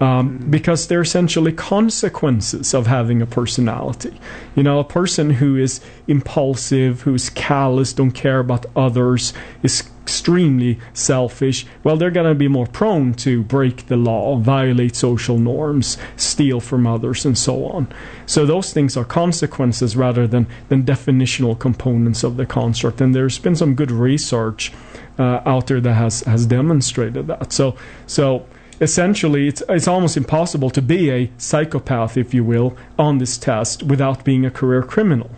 [0.00, 4.16] Um, because they're essentially consequences of having a personality.
[4.54, 9.32] You know, a person who is impulsive, who's callous, don't care about others,
[9.64, 14.96] is extremely selfish, well, they're going to be more prone to break the law, violate
[14.96, 17.86] social norms, steal from others, and so on.
[18.24, 23.02] So those things are consequences rather than, than definitional components of the construct.
[23.02, 24.72] And there's been some good research
[25.18, 27.52] uh, out there that has has demonstrated that.
[27.52, 27.76] So
[28.06, 28.46] so
[28.80, 33.82] essentially it's it's almost impossible to be a psychopath, if you will, on this test
[33.82, 35.30] without being a career criminal.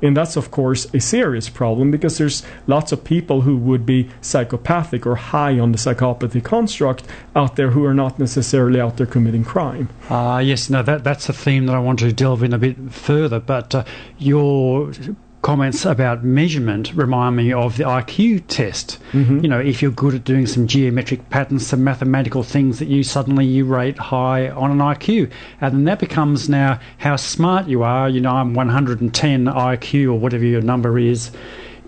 [0.00, 4.08] And that's, of course, a serious problem because there's lots of people who would be
[4.20, 7.02] psychopathic or high on the psychopathy construct
[7.34, 9.88] out there who are not necessarily out there committing crime.
[10.08, 12.76] Uh, yes, no, that, that's a theme that I want to delve in a bit
[12.92, 13.40] further.
[13.40, 13.84] But uh,
[14.18, 14.92] your
[15.42, 18.98] comments about measurement remind me of the IQ test.
[19.12, 19.40] Mm-hmm.
[19.40, 23.02] You know, if you're good at doing some geometric patterns, some mathematical things that you
[23.02, 27.82] suddenly you rate high on an IQ, and then that becomes now how smart you
[27.82, 28.08] are.
[28.08, 31.30] You know, I'm 110 IQ or whatever your number is.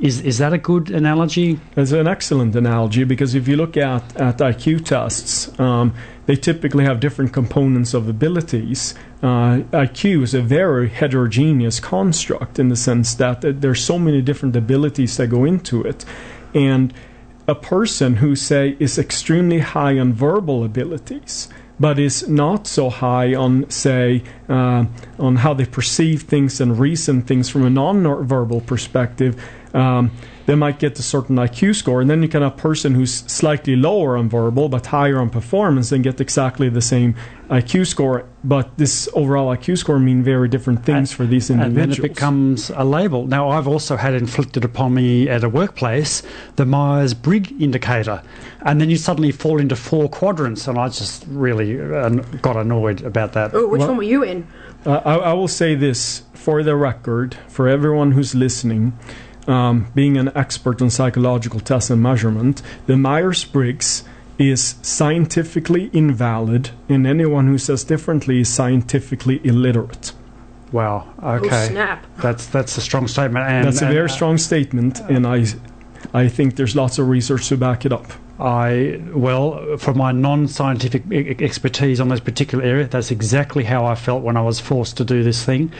[0.00, 1.60] Is is that a good analogy?
[1.76, 5.94] It's an excellent analogy because if you look at, at IQ tests, um,
[6.30, 8.94] they typically have different components of abilities.
[9.20, 14.54] Uh, IQ is a very heterogeneous construct in the sense that there's so many different
[14.54, 16.04] abilities that go into it,
[16.54, 16.94] and
[17.48, 21.48] a person who say is extremely high on verbal abilities
[21.80, 24.84] but is not so high on, say, uh,
[25.18, 29.42] on how they perceive things and reason things from a non-verbal perspective.
[29.74, 30.12] Um,
[30.50, 33.14] they might get a certain IQ score, and then you can have a person who's
[33.14, 37.14] slightly lower on verbal but higher on performance and get exactly the same
[37.50, 38.24] IQ score.
[38.42, 41.84] But this overall IQ score mean very different things and, for these individuals.
[41.84, 43.28] And then it becomes a label.
[43.28, 46.24] Now, I've also had inflicted upon me at a workplace
[46.56, 48.20] the Myers Briggs indicator,
[48.62, 52.08] and then you suddenly fall into four quadrants, and I just really uh,
[52.42, 53.54] got annoyed about that.
[53.54, 54.48] Oh, which well, one were you in?
[54.84, 58.98] Uh, I, I will say this for the record, for everyone who's listening
[59.46, 64.04] um, being an expert on psychological tests and measurement, the Myers Briggs
[64.38, 70.12] is scientifically invalid, and anyone who says differently is scientifically illiterate.
[70.72, 71.12] Wow.
[71.22, 71.64] Okay.
[71.64, 72.06] Oh, snap.
[72.18, 73.44] That's that's a strong statement.
[73.46, 75.44] And, that's a very uh, strong statement, and I,
[76.14, 78.06] I think there's lots of research to back it up.
[78.38, 81.10] I well, for my non-scientific
[81.42, 85.04] expertise on this particular area, that's exactly how I felt when I was forced to
[85.04, 85.72] do this thing.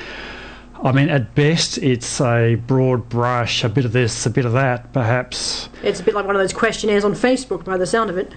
[0.83, 4.53] I mean, at best, it's a broad brush, a bit of this, a bit of
[4.53, 5.69] that, perhaps.
[5.83, 8.33] It's a bit like one of those questionnaires on Facebook, by the sound of it.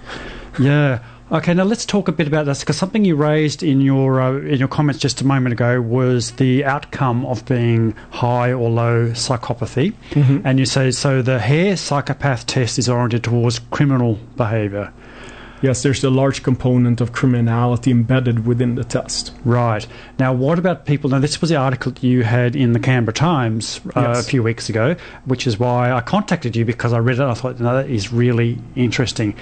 [0.60, 1.00] Yeah.
[1.32, 1.54] Okay.
[1.54, 4.60] Now let's talk a bit about this because something you raised in your uh, in
[4.60, 9.94] your comments just a moment ago was the outcome of being high or low psychopathy,
[10.12, 10.46] mm-hmm.
[10.46, 11.22] and you say so.
[11.22, 14.94] The Hare psychopath test is oriented towards criminal behaviour
[15.64, 19.34] yes, there's a large component of criminality embedded within the test.
[19.44, 19.88] Right.
[20.20, 21.10] Now, what about people?
[21.10, 24.20] Now, this was the article that you had in the Canberra Times uh, yes.
[24.20, 24.96] a few weeks ago,
[25.26, 27.90] which is why I contacted you because I read it and I thought, no, that
[27.90, 29.36] is really interesting.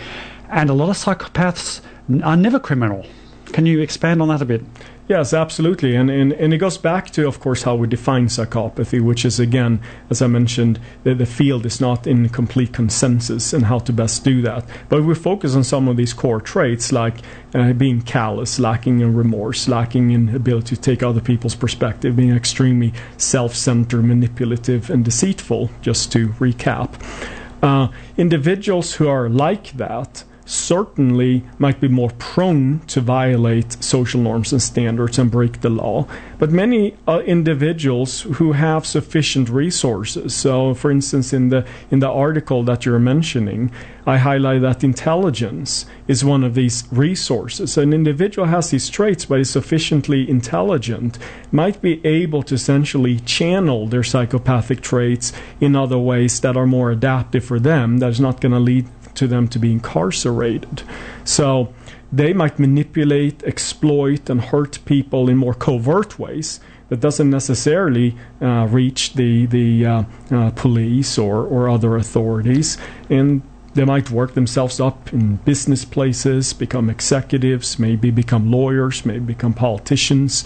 [0.49, 1.81] And a lot of psychopaths
[2.23, 3.05] are never criminal.
[3.47, 4.61] Can you expand on that a bit?
[5.11, 5.93] Yes, absolutely.
[5.97, 9.41] And, and, and it goes back to, of course, how we define psychopathy, which is,
[9.41, 13.91] again, as I mentioned, the, the field is not in complete consensus and how to
[13.91, 14.63] best do that.
[14.87, 17.17] But we focus on some of these core traits like
[17.53, 22.33] uh, being callous, lacking in remorse, lacking in ability to take other people's perspective, being
[22.33, 26.89] extremely self centered, manipulative, and deceitful, just to recap.
[27.61, 34.51] Uh, individuals who are like that certainly might be more prone to violate social norms
[34.51, 36.07] and standards and break the law.
[36.39, 42.09] But many uh, individuals who have sufficient resources, so for instance, in the in the
[42.09, 43.71] article that you're mentioning,
[44.05, 47.73] I highlight that intelligence is one of these resources.
[47.73, 51.19] So an individual has these traits, but is sufficiently intelligent,
[51.51, 56.91] might be able to essentially channel their psychopathic traits in other ways that are more
[56.91, 57.99] adaptive for them.
[57.99, 60.83] That is not going to lead to them to be incarcerated.
[61.23, 61.73] So
[62.11, 68.67] they might manipulate, exploit, and hurt people in more covert ways that doesn't necessarily uh,
[68.69, 72.77] reach the the uh, uh, police or, or other authorities,
[73.09, 73.41] and
[73.73, 79.53] they might work themselves up in business places, become executives, maybe become lawyers, maybe become
[79.53, 80.43] politicians,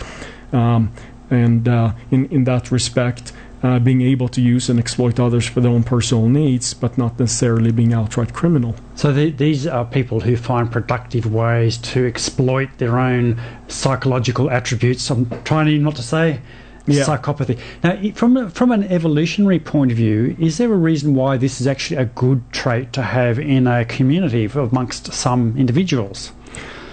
[0.54, 0.92] um,
[1.32, 5.62] and uh, in in that respect, uh, being able to use and exploit others for
[5.62, 8.76] their own personal needs, but not necessarily being outright criminal.
[8.96, 15.10] So the, these are people who find productive ways to exploit their own psychological attributes.
[15.10, 16.42] I'm trying not to say
[16.88, 17.04] yeah.
[17.04, 17.60] psychopathy.
[17.84, 21.68] Now, from from an evolutionary point of view, is there a reason why this is
[21.68, 26.32] actually a good trait to have in a community amongst some individuals?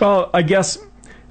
[0.01, 0.79] Well, I guess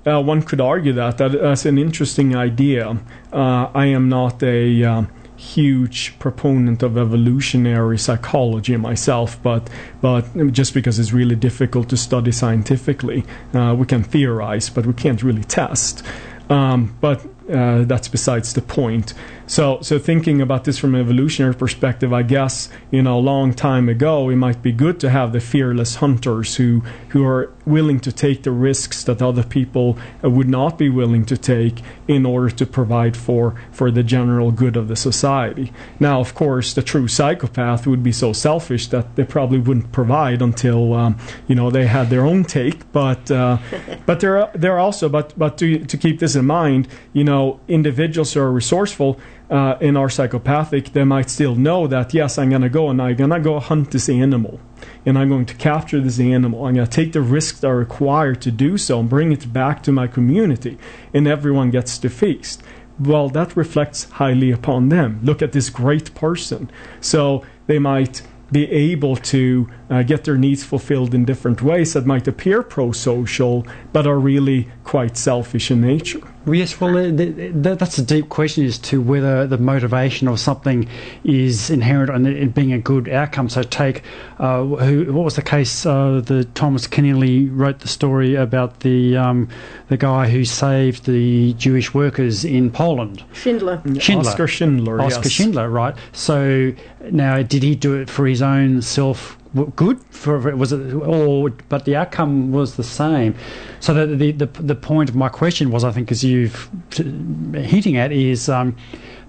[0.06, 2.98] uh, one could argue that, that that's an interesting idea.
[3.34, 5.04] Uh, I am not a uh,
[5.42, 9.70] huge proponent of evolutionary psychology myself, but
[10.02, 13.24] but just because it's really difficult to study scientifically,
[13.54, 16.04] uh, we can theorize, but we can't really test.
[16.50, 19.14] Um, but uh, that's besides the point.
[19.48, 23.54] So, so thinking about this from an evolutionary perspective, I guess you know, a long
[23.54, 28.00] time ago, it might be good to have the fearless hunters who who are willing
[28.00, 32.26] to take the risks that other people uh, would not be willing to take in
[32.26, 35.74] order to provide for for the general good of the society.
[36.00, 40.42] Now, of course, the true psychopath would be so selfish that they probably wouldn't provide
[40.42, 42.90] until um, you know they had their own take.
[42.94, 43.58] But uh,
[44.06, 47.24] but there are, there are also but but to to keep this in mind, you
[47.26, 52.38] know, individuals who are resourceful uh, in our psychopathic, they might still know that yes,
[52.38, 54.60] I'm to go and I'm to go hunt this animal,
[55.06, 56.66] and I'm going to capture this animal.
[56.66, 59.84] I'm to take the risks that are required to do so and bring it back
[59.84, 60.78] to my community,
[61.14, 62.64] and everyone gets to feast.
[63.00, 65.20] Well, that reflects highly upon them.
[65.24, 66.70] Look at this great person.
[67.00, 68.22] So they might
[68.52, 72.92] be able to uh, get their needs fulfilled in different ways that might appear pro
[72.92, 76.22] social but are really quite selfish in nature.
[76.48, 80.90] Yes, well, that's a deep question as to whether the motivation of something
[81.24, 83.48] is inherent in it being a good outcome.
[83.48, 84.02] So, take
[84.40, 85.86] uh, who, what was the case?
[85.86, 89.50] Uh, the Thomas Keneally wrote the story about the um,
[89.90, 93.24] the guy who saved the Jewish workers in Poland.
[93.34, 93.80] Schindler.
[94.00, 94.32] Schindler.
[94.32, 95.00] Oskar Schindler.
[95.00, 95.32] Oskar yes.
[95.32, 95.70] Schindler.
[95.70, 95.96] Right.
[96.12, 96.74] So
[97.10, 99.38] now, did he do it for his own self?
[99.76, 103.36] Good for was it or but the outcome was the same.
[103.82, 107.98] So the the the, the point of my question was i think as you've hinting
[107.98, 108.78] at is um,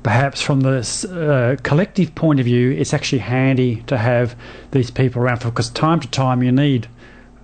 [0.04, 0.78] perhaps from the
[1.10, 4.36] uh, collective point of view it's actually handy to have
[4.70, 6.86] these people around because time to time you need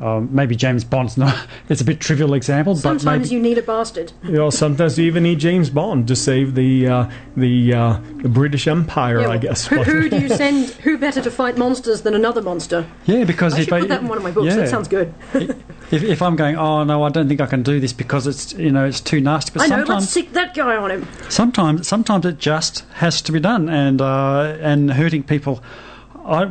[0.01, 1.37] um, maybe James Bond's not.
[1.69, 4.13] It's a bit trivial example, sometimes but sometimes you need a bastard.
[4.23, 8.29] You know, sometimes you even need James Bond to save the uh, the, uh, the,
[8.29, 9.21] British Empire.
[9.21, 9.67] Yeah, well, I guess.
[9.67, 10.71] Who, who, do you send?
[10.85, 12.87] Who better to fight monsters than another monster?
[13.07, 14.47] Yeah, because I if should I, put that in one of my books.
[14.47, 14.57] Yeah.
[14.57, 15.15] That sounds good.
[15.35, 18.53] if, if, I'm going, oh no, I don't think I can do this because it's
[18.53, 19.53] you know it's too nasty.
[19.53, 19.85] But I know.
[19.85, 21.09] Let's sic that guy on him.
[21.29, 25.63] Sometimes, sometimes it just has to be done, and uh, and hurting people.
[26.25, 26.51] I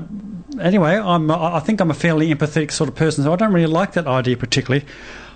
[0.60, 3.67] anyway, I'm, I think I'm a fairly empathetic sort of person, so I don't really
[3.67, 4.86] like that idea particularly.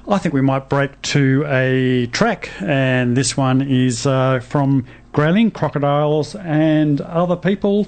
[0.07, 5.51] I think we might break to a track, and this one is uh, from Grayling,
[5.51, 7.87] Crocodiles, and other people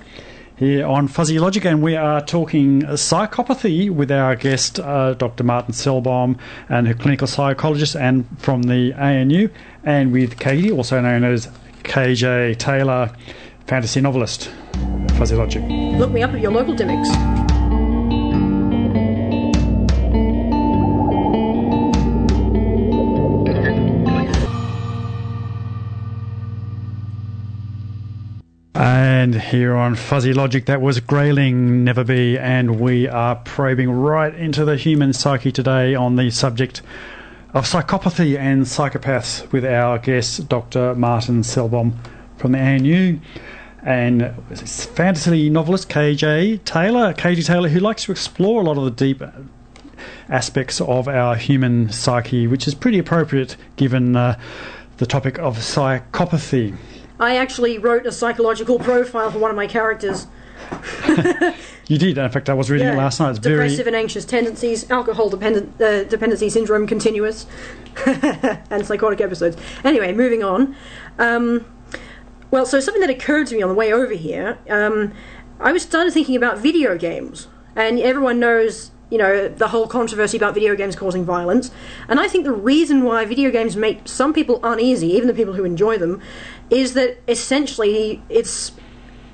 [0.56, 5.43] here on Fuzzy Logic, and we are talking psychopathy with our guest, uh, Dr.
[5.43, 6.38] Martin Sellbom,
[6.69, 9.50] and her clinical psychologist, and from the ANU,
[9.84, 11.48] and with Katie, also known as
[11.84, 13.12] KJ Taylor,
[13.67, 14.52] fantasy novelist.
[15.17, 15.63] Fuzzy Logic.
[15.97, 17.10] Look me up at your local Dymocks.
[28.75, 34.35] And here on Fuzzy Logic, that was Grayling Never Be, and we are probing right
[34.35, 36.81] into the human psyche today on the subject
[37.54, 40.96] of psychopathy and psychopaths with our guest, Dr.
[40.96, 41.94] Martin Sellbom
[42.44, 43.19] from the ANU,
[43.85, 48.91] and fantasy novelist KJ Taylor, Katie Taylor, who likes to explore a lot of the
[48.91, 49.23] deep
[50.27, 54.37] aspects of our human psyche, which is pretty appropriate given uh,
[54.98, 56.75] the topic of psychopathy.
[57.17, 60.27] I actually wrote a psychological profile for one of my characters.
[61.87, 62.17] you did.
[62.17, 62.96] In fact, I was reading Yeah.
[62.96, 63.29] it last night.
[63.29, 63.87] It's very Depressive very.
[63.87, 67.46] and anxious tendencies, alcohol dependent uh, dependency syndrome continuous,
[68.06, 69.56] and psychotic episodes.
[69.85, 70.75] Anyway, moving on.
[71.17, 71.65] Um,
[72.54, 75.12] well, so something that occurred to me on the way over here, um,
[75.60, 80.37] I was started thinking about video games, and everyone knows, you know, the whole controversy
[80.37, 81.71] about video games causing violence.
[82.08, 85.54] And I think the reason why video games make some people uneasy, even the people
[85.54, 86.21] who enjoy them,
[86.69, 88.71] is that essentially it's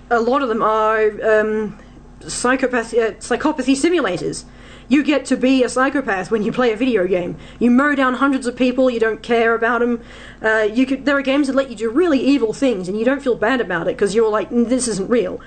[0.10, 1.78] a lot of them are um,
[2.24, 4.46] uh, psychopathy simulators.
[4.90, 7.38] You get to be a psychopath when you play a video game.
[7.60, 8.90] You mow down hundreds of people.
[8.90, 10.02] You don't care about them.
[10.42, 13.06] Uh, you could, there are games that let you do really evil things, and you
[13.06, 15.40] don't feel bad about it because you're like, "Mm, this isn't real.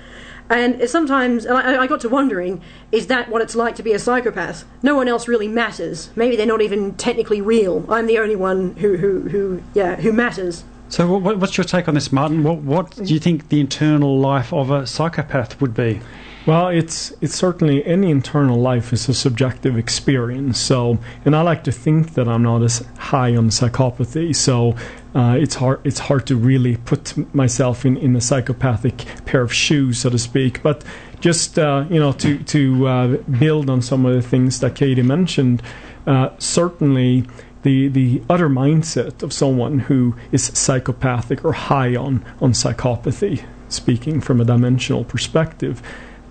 [0.49, 3.93] And sometimes, and I, I got to wondering, is that what it's like to be
[3.93, 4.65] a psychopath?
[4.81, 6.09] No one else really matters.
[6.15, 7.85] Maybe they're not even technically real.
[7.89, 10.63] I'm the only one who, who, who yeah, who matters.
[10.89, 12.43] So, what, what's your take on this, Martin?
[12.43, 16.01] What, what do you think the internal life of a psychopath would be?
[16.45, 20.59] Well, it's it's certainly any internal life is a subjective experience.
[20.59, 24.35] So, and I like to think that I'm not as high on psychopathy.
[24.35, 24.75] So,
[25.15, 29.53] uh, it's hard it's hard to really put myself in, in a psychopathic pair of
[29.53, 30.61] shoes, so to speak.
[30.61, 30.83] But
[31.21, 33.07] just uh, you know, to to uh,
[33.39, 35.61] build on some of the things that Katie mentioned,
[36.07, 37.25] uh, certainly.
[37.63, 44.19] The, the utter mindset of someone who is psychopathic or high on, on psychopathy, speaking
[44.19, 45.81] from a dimensional perspective,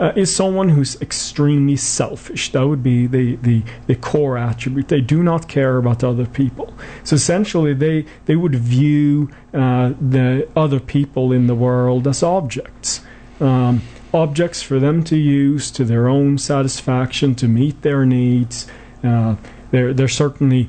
[0.03, 2.51] uh, is someone who's extremely selfish.
[2.51, 4.89] That would be the, the, the core attribute.
[4.89, 6.75] They do not care about other people.
[7.05, 13.01] So essentially, they, they would view uh, the other people in the world as objects.
[13.39, 13.83] Um,
[14.13, 18.67] objects for them to use to their own satisfaction, to meet their needs.
[19.05, 19.37] Uh,
[19.71, 20.69] they're, they're certainly,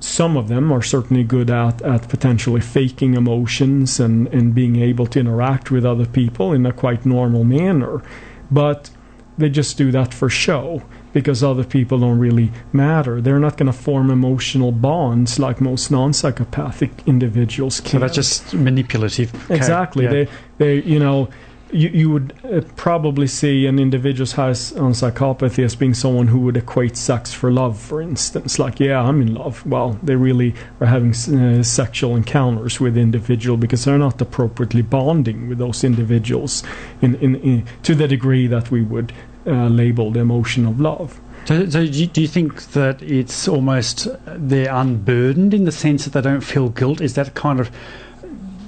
[0.00, 5.06] some of them are certainly good at, at potentially faking emotions and, and being able
[5.08, 8.02] to interact with other people in a quite normal manner
[8.50, 8.90] but
[9.38, 10.82] they just do that for show
[11.12, 13.20] because other people don't really matter.
[13.20, 17.90] They're not going to form emotional bonds like most non-psychopathic individuals can.
[17.90, 19.34] So that's just manipulative.
[19.46, 20.04] Okay, exactly.
[20.04, 20.10] yeah.
[20.10, 20.28] They,
[20.58, 21.28] they, you know,
[21.72, 26.40] you, you would uh, probably see an individual's has on psychopathy as being someone who
[26.40, 28.58] would equate sex for love, for instance.
[28.58, 29.64] Like, yeah, I'm in love.
[29.66, 34.82] Well, they really are having uh, sexual encounters with the individual because they're not appropriately
[34.82, 36.62] bonding with those individuals
[37.00, 39.12] in, in, in to the degree that we would
[39.46, 41.20] uh, label the emotion of love.
[41.46, 46.04] So, so do, you, do you think that it's almost they're unburdened in the sense
[46.04, 47.00] that they don't feel guilt?
[47.00, 47.70] Is that kind of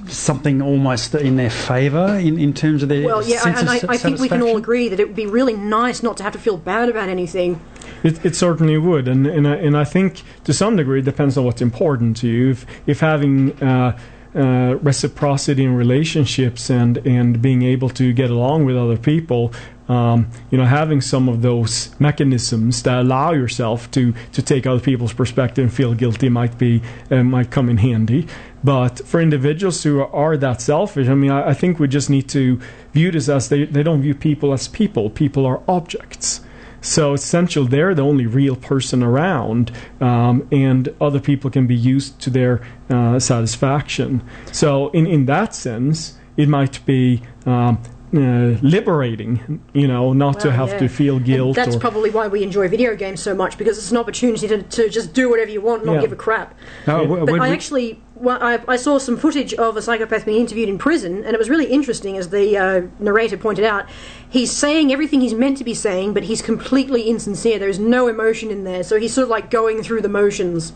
[0.08, 3.90] something almost in their favour in, in terms of their Well, yeah, sense and of
[3.90, 6.22] I, I think we can all agree that it would be really nice not to
[6.22, 7.60] have to feel bad about anything.
[8.02, 11.38] It, it certainly would, and and I, and I think to some degree it depends
[11.38, 12.50] on what's important to you.
[12.50, 13.98] If if having uh,
[14.34, 19.52] uh, reciprocity in relationships and and being able to get along with other people,
[19.88, 24.80] um, you know, having some of those mechanisms that allow yourself to to take other
[24.80, 28.26] people's perspective and feel guilty might be uh, might come in handy.
[28.64, 32.28] But for individuals who are that selfish, I mean, I, I think we just need
[32.30, 32.60] to
[32.92, 35.10] view this as they, they don't view people as people.
[35.10, 36.40] People are objects.
[36.80, 42.20] So essentially, they're the only real person around, um, and other people can be used
[42.22, 42.60] to their
[42.90, 44.20] uh, satisfaction.
[44.50, 47.80] So, in, in that sense, it might be um,
[48.14, 50.78] uh, liberating, you know, not to have yeah.
[50.78, 51.56] to feel And guilt.
[51.56, 54.62] that's or, probably why we enjoy video games so much because it's an opportunity to,
[54.62, 56.00] to just do whatever you want, and not Yeah.
[56.02, 56.54] give a crap.
[56.88, 57.02] No, Yeah.
[57.04, 60.24] w- But when I we- actually, well, I, I saw some footage of a psychopath
[60.24, 63.86] being interviewed in prison, and it was really interesting, as the uh, narrator pointed out.
[64.30, 67.58] He's saying everything he's meant to be saying, but he's completely insincere.
[67.58, 70.72] There's no emotion in there, so he's sort of like going through the motions,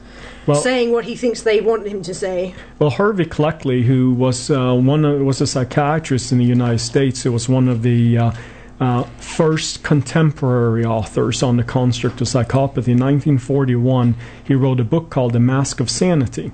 [0.46, 2.52] Well- saying what he thinks they want him to say.
[2.80, 7.22] Well, Harvey Cleckley, who was uh, one of, was a psychiatrist in the United States,
[7.22, 8.32] who was one of the uh,
[8.80, 12.88] uh, first contemporary authors on the construct of psychopathy.
[12.88, 16.50] In 1941, he wrote a book called The Mask of Sanity.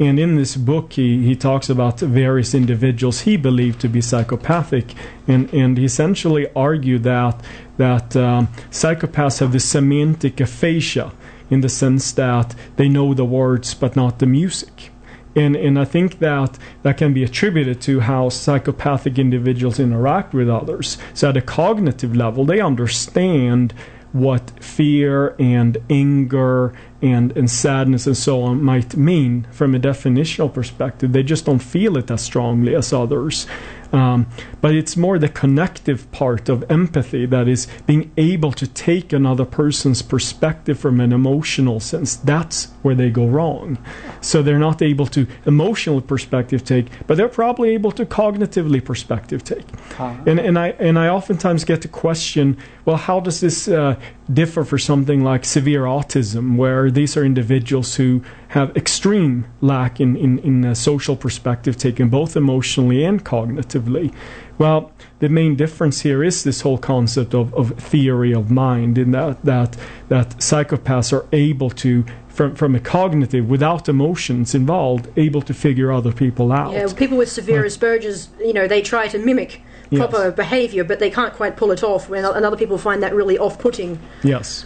[0.00, 4.94] And in this book, he, he talks about various individuals he believed to be psychopathic,
[5.26, 7.40] and, and essentially argued that
[7.78, 11.12] that um, psychopaths have the semantic aphasia
[11.48, 14.90] in the sense that they know the words but not the music.
[15.36, 20.48] And, and I think that that can be attributed to how psychopathic individuals interact with
[20.48, 20.98] others.
[21.14, 23.72] So, at a cognitive level, they understand
[24.12, 30.52] what fear and anger and, and sadness and so on might mean from a definitional
[30.52, 31.12] perspective.
[31.12, 33.46] They just don't feel it as strongly as others.
[33.92, 34.26] Um,
[34.60, 39.46] but it's more the connective part of empathy that is being able to take another
[39.46, 42.16] person's perspective from an emotional sense.
[42.16, 43.78] That's where they go wrong.
[44.20, 49.42] So they're not able to emotional perspective take, but they're probably able to cognitively perspective
[49.42, 49.64] take.
[49.98, 50.14] Uh-huh.
[50.26, 53.98] And, and I and I oftentimes get the question, well, how does this uh,
[54.32, 60.16] differ for something like severe autism, where these are individuals who have extreme lack in,
[60.16, 64.14] in, in a social perspective taken both emotionally and cognitively.
[64.58, 69.12] Well, the main difference here is this whole concept of, of theory of mind, in
[69.12, 69.76] that, that
[70.08, 75.90] that psychopaths are able to from from a cognitive without emotions involved, able to figure
[75.92, 76.72] other people out.
[76.72, 79.62] Yeah, people with severe Asperger's, you know, they try to mimic
[79.94, 80.36] proper yes.
[80.36, 82.10] behavior, but they can't quite pull it off.
[82.10, 83.98] And other people find that really off-putting.
[84.22, 84.64] Yes.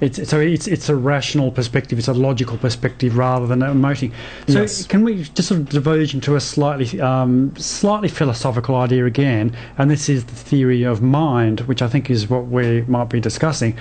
[0.00, 4.12] It's, so it's it's a rational perspective, it's a logical perspective rather than emoting.
[4.48, 4.84] So yes.
[4.84, 9.56] can we just sort of diverge into a slightly um, slightly philosophical idea again?
[9.78, 13.20] And this is the theory of mind, which I think is what we might be
[13.20, 13.78] discussing.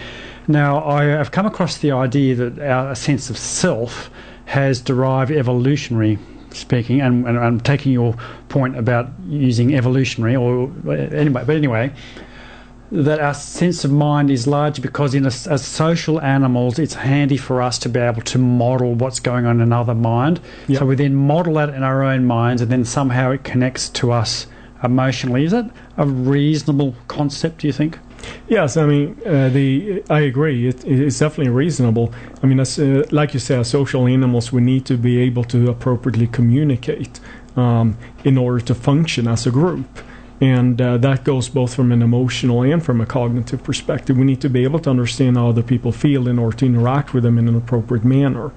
[0.47, 4.11] Now, I have come across the idea that our sense of self
[4.45, 6.19] has derived evolutionary
[6.53, 8.15] speaking, and, and I'm taking your
[8.49, 11.93] point about using evolutionary, or anyway, but anyway,
[12.91, 17.37] that our sense of mind is large because in a, as social animals it's handy
[17.37, 20.41] for us to be able to model what's going on in another mind.
[20.67, 20.79] Yep.
[20.79, 24.11] so we then model that in our own minds and then somehow it connects to
[24.11, 24.45] us
[24.83, 25.45] emotionally.
[25.45, 27.97] Is that a reasonable concept do you think
[28.47, 30.67] Yes, I mean uh, the I agree.
[30.67, 32.13] It, it's definitely reasonable.
[32.43, 35.43] I mean, as, uh, like you say, as social animals, we need to be able
[35.45, 37.19] to appropriately communicate
[37.55, 39.87] um, in order to function as a group
[40.41, 44.17] and uh, that goes both from an emotional and from a cognitive perspective.
[44.17, 47.13] We need to be able to understand how other people feel in order to interact
[47.13, 48.51] with them in an appropriate manner.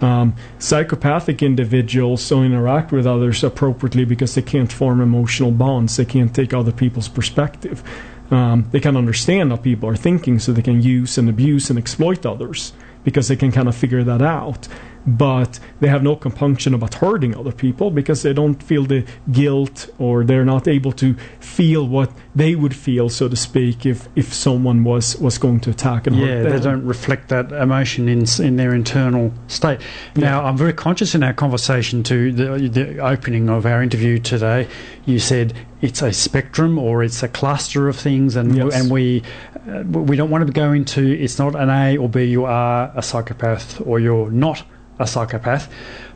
[0.00, 5.96] Um, psychopathic individuals don't interact with others appropriately because they can't form emotional bonds.
[5.96, 7.82] They can't take other people's perspective.
[8.30, 11.78] Um, they can understand how people are thinking, so they can use and abuse and
[11.78, 12.72] exploit others
[13.04, 14.68] because they can kind of figure that out
[15.06, 19.88] but they have no compunction about hurting other people because they don't feel the guilt
[19.98, 24.32] or they're not able to feel what they would feel, so to speak, if, if
[24.32, 26.52] someone was, was going to attack and yeah, hurt them.
[26.52, 29.80] they don't reflect that emotion in in their internal state.
[30.14, 30.48] Now, yeah.
[30.48, 34.68] I'm very conscious in our conversation to the, the opening of our interview today.
[35.04, 38.74] You said it's a spectrum or it's a cluster of things, and yes.
[38.74, 39.22] and we
[39.68, 42.24] uh, we don't want to go into it's not an A or B.
[42.24, 44.64] You are a psychopath or you're not
[44.98, 45.68] a psychopath.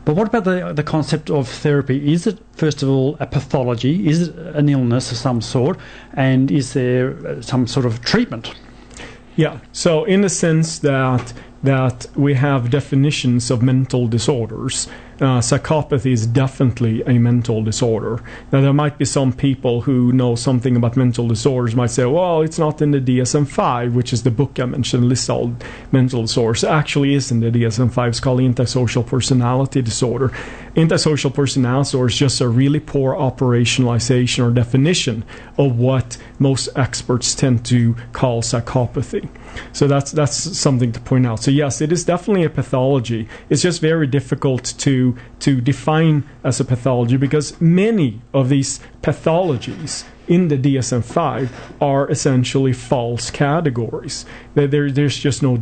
[0.05, 2.13] But what about the the concept of therapy?
[2.13, 4.07] Is it first of all a pathology?
[4.07, 5.77] Is it an illness of some sort?
[6.13, 8.53] And is there some sort of treatment?
[9.35, 9.59] Yeah.
[9.71, 11.33] So in the sense that
[11.63, 14.87] that we have definitions of mental disorders
[15.21, 18.23] uh, psychopathy is definitely a mental disorder.
[18.51, 22.41] Now, there might be some people who know something about mental disorders might say, well,
[22.41, 25.55] it's not in the DSM 5, which is the book I mentioned, lists all
[25.91, 26.63] mental disorders.
[26.63, 28.09] It actually is in the DSM 5.
[28.09, 30.31] It's called antisocial personality disorder.
[30.75, 35.23] Antisocial personality disorder is just a really poor operationalization or definition
[35.55, 39.29] of what most experts tend to call psychopathy.
[39.73, 41.43] So that's that's something to point out.
[41.43, 43.27] So yes, it is definitely a pathology.
[43.49, 50.03] It's just very difficult to to define as a pathology because many of these pathologies
[50.27, 51.49] in the DSM-5
[51.81, 54.25] are essentially false categories.
[54.53, 55.61] There, there's just no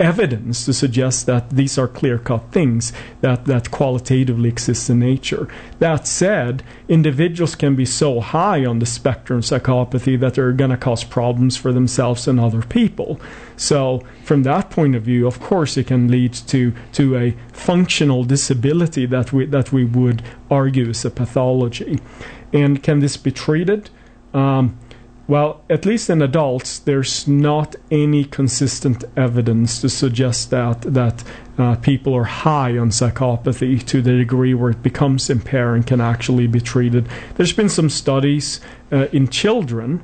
[0.00, 5.48] evidence to suggest that these are clear cut things that, that qualitatively exist in nature.
[5.80, 10.78] That said, individuals can be so high on the spectrum psychopathy that they're going to
[10.78, 13.20] cause problems for themselves and other people.
[13.56, 18.24] So, from that point of view, of course, it can lead to, to a functional
[18.24, 22.00] disability that we, that we would argue is a pathology.
[22.52, 23.90] And can this be treated?
[24.32, 24.78] Um,
[25.26, 31.24] well, at least in adults, there's not any consistent evidence to suggest that that
[31.56, 36.00] uh, people are high on psychopathy to the degree where it becomes impaired and can
[36.00, 37.08] actually be treated.
[37.36, 38.60] There's been some studies
[38.92, 40.02] uh, in children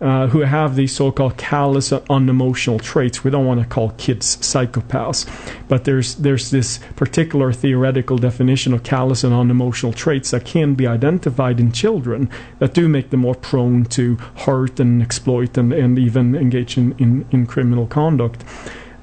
[0.00, 3.22] uh, who have these so-called callous and unemotional traits.
[3.22, 5.26] We don't want to call kids psychopaths,
[5.68, 10.86] but there's there's this particular theoretical definition of callous and unemotional traits that can be
[10.86, 15.98] identified in children that do make them more prone to hurt and exploit and, and
[15.98, 18.44] even engage in, in, in criminal conduct.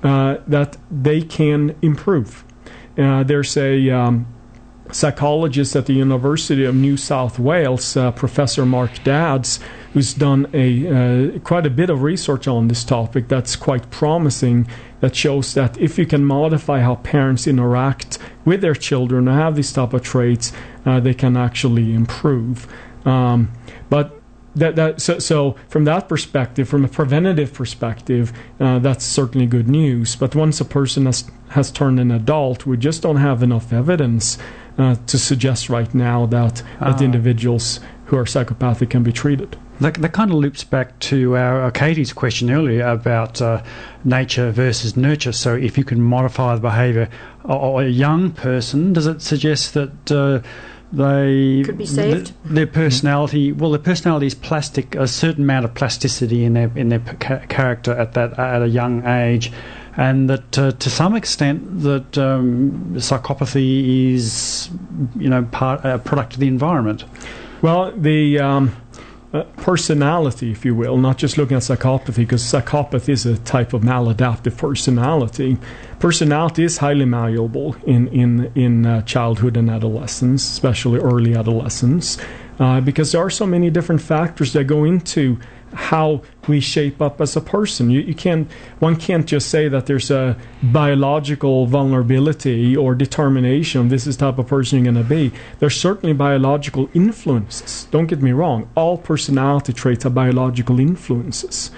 [0.04, 2.46] Uh, that they can improve.
[2.98, 4.28] Uh, there's a um,
[4.92, 9.60] psychologist at the University of New South Wales, uh, Professor Mark Dadds,
[9.94, 10.68] who's done a
[11.36, 14.68] uh, quite a bit of research on this topic that's quite promising.
[15.00, 19.56] That shows that if you can modify how parents interact with their children and have
[19.56, 20.52] these type of traits,
[20.88, 22.68] uh, they can actually improve.
[23.06, 23.52] Um,
[23.90, 24.20] but
[24.56, 29.70] that, that so, so from that perspective, from a preventative perspective, uh, that's certainly good
[29.70, 30.16] news.
[30.16, 34.38] But once a person has has turned an adult, we just don't have enough evidence
[34.78, 37.04] uh, to suggest right now that that Ah.
[37.04, 39.58] individuals who are psychopathic can be treated.
[39.80, 43.62] That, that kind of loops back to our, our Katie's question earlier about uh,
[44.04, 45.32] nature versus nurture.
[45.32, 47.10] So, if you can modify the behaviour
[47.44, 50.42] of of a young person, does it suggest that uh,
[50.92, 52.28] they Could be saved?
[52.28, 53.52] th- their personality?
[53.52, 54.96] Well, their personality is plastic.
[54.96, 58.62] A certain amount of plasticity in their in their p- ca- character at that at
[58.62, 59.52] a young age.
[59.96, 64.70] And that, uh, to some extent, that um, psychopathy is,
[65.18, 67.04] you know, part a product of the environment.
[67.62, 68.76] Well, the um,
[69.34, 73.74] uh, personality, if you will, not just looking at psychopathy, because psychopathy is a type
[73.74, 75.58] of maladaptive personality.
[76.00, 82.18] Personality is highly malleable in in in uh, childhood and adolescence, especially early adolescence,
[82.60, 85.40] uh, because there are so many different factors that go into
[85.78, 87.92] how we shape up as a person.
[87.92, 88.50] You, you can't
[88.80, 93.90] one can't just say that there's a biological vulnerability or determination.
[93.90, 95.32] This is the type of person you're going to be.
[95.60, 97.88] There's certainly biological influences.
[97.92, 98.70] Don't get me wrong.
[98.76, 101.72] All personality traits are biological influences,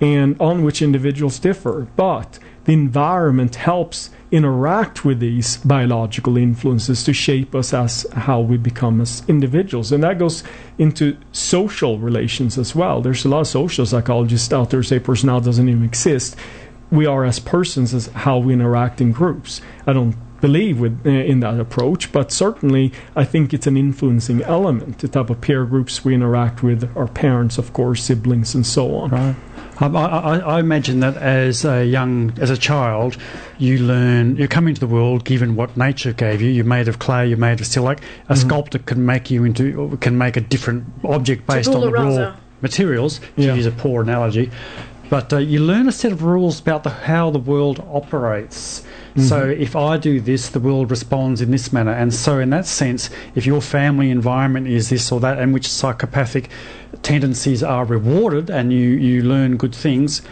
[0.00, 1.86] and on which individuals differ.
[1.96, 8.58] But the environment helps interact with these biological influences to shape us as how we
[8.58, 9.90] become as individuals.
[9.90, 10.44] And that goes
[10.76, 13.00] into social relations as well.
[13.00, 16.36] There's a lot of social psychologists out there say personality doesn't even exist.
[16.90, 19.62] We are as persons as how we interact in groups.
[19.86, 24.40] I don't believe with uh, in that approach but certainly i think it's an influencing
[24.42, 28.64] element the type of peer groups we interact with our parents of course siblings and
[28.64, 29.10] so on.
[29.10, 29.34] Right.
[29.80, 33.16] Um, I, I, I imagine that as a young, as a child,
[33.58, 36.50] you learn, you come into the world given what nature gave you.
[36.50, 37.84] You're made of clay, you're made of steel.
[37.84, 41.86] Like a sculptor can make you into, can make a different object based on Tabula
[41.86, 42.36] the raw rasa.
[42.60, 43.18] materials.
[43.36, 43.54] To Yeah.
[43.54, 44.50] use a poor analogy,
[45.10, 48.84] but uh, you learn a set of rules about the, how the world operates.
[49.18, 51.90] So if I do this, the world responds in this manner.
[51.90, 55.68] And so, in that sense, if your family environment is this or that, and which
[55.68, 56.50] psychopathic
[57.02, 60.22] tendencies are rewarded, and you, you learn good things,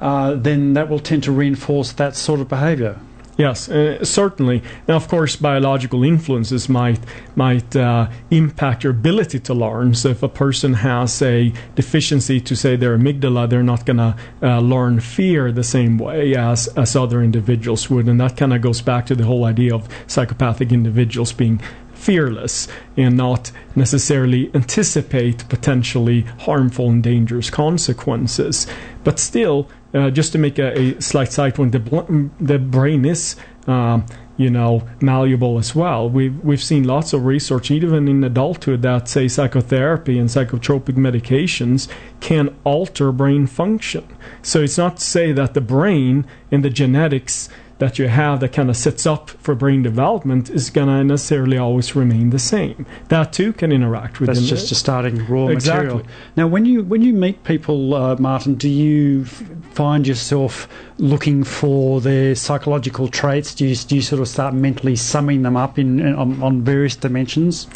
[0.00, 3.00] uh, then that will tend to reinforce that sort of behaviour.
[3.36, 4.62] Yes, uh, certainly.
[4.86, 7.00] Now, of course, biological influences might
[7.34, 9.94] might uh, impact your ability to learn.
[9.94, 14.16] So, if a person has a deficiency to say their amygdala, they're not going to
[14.40, 18.60] uh, learn fear the same way as as other individuals would, and that kind of
[18.60, 21.60] goes back to the whole idea of psychopathic individuals being
[21.92, 28.66] fearless and not necessarily anticipate potentially harmful and dangerous consequences.
[29.02, 33.04] But still, uh, just to make a, a slight side point, the, bl- the brain
[33.04, 33.36] is.
[33.66, 34.04] Um,
[34.36, 36.10] you know, malleable as well.
[36.10, 41.88] We've we've seen lots of research, even in adulthood, that say psychotherapy and psychotropic medications
[42.20, 44.04] can alter brain function.
[44.42, 47.48] So it's not to say that the brain and the genetics
[47.84, 51.58] that you have that kind of sets up for brain development is going to necessarily
[51.58, 52.86] always remain the same.
[53.08, 55.84] That too can interact with That's just a starting raw Exactly.
[55.84, 56.06] material.
[56.36, 60.66] Now, when you when you meet people, uh, Martin, do you f- find yourself
[60.96, 63.54] looking for their psychological traits?
[63.54, 66.62] Do you, do you sort of start mentally summing them up in, in on, on
[66.62, 67.66] various dimensions?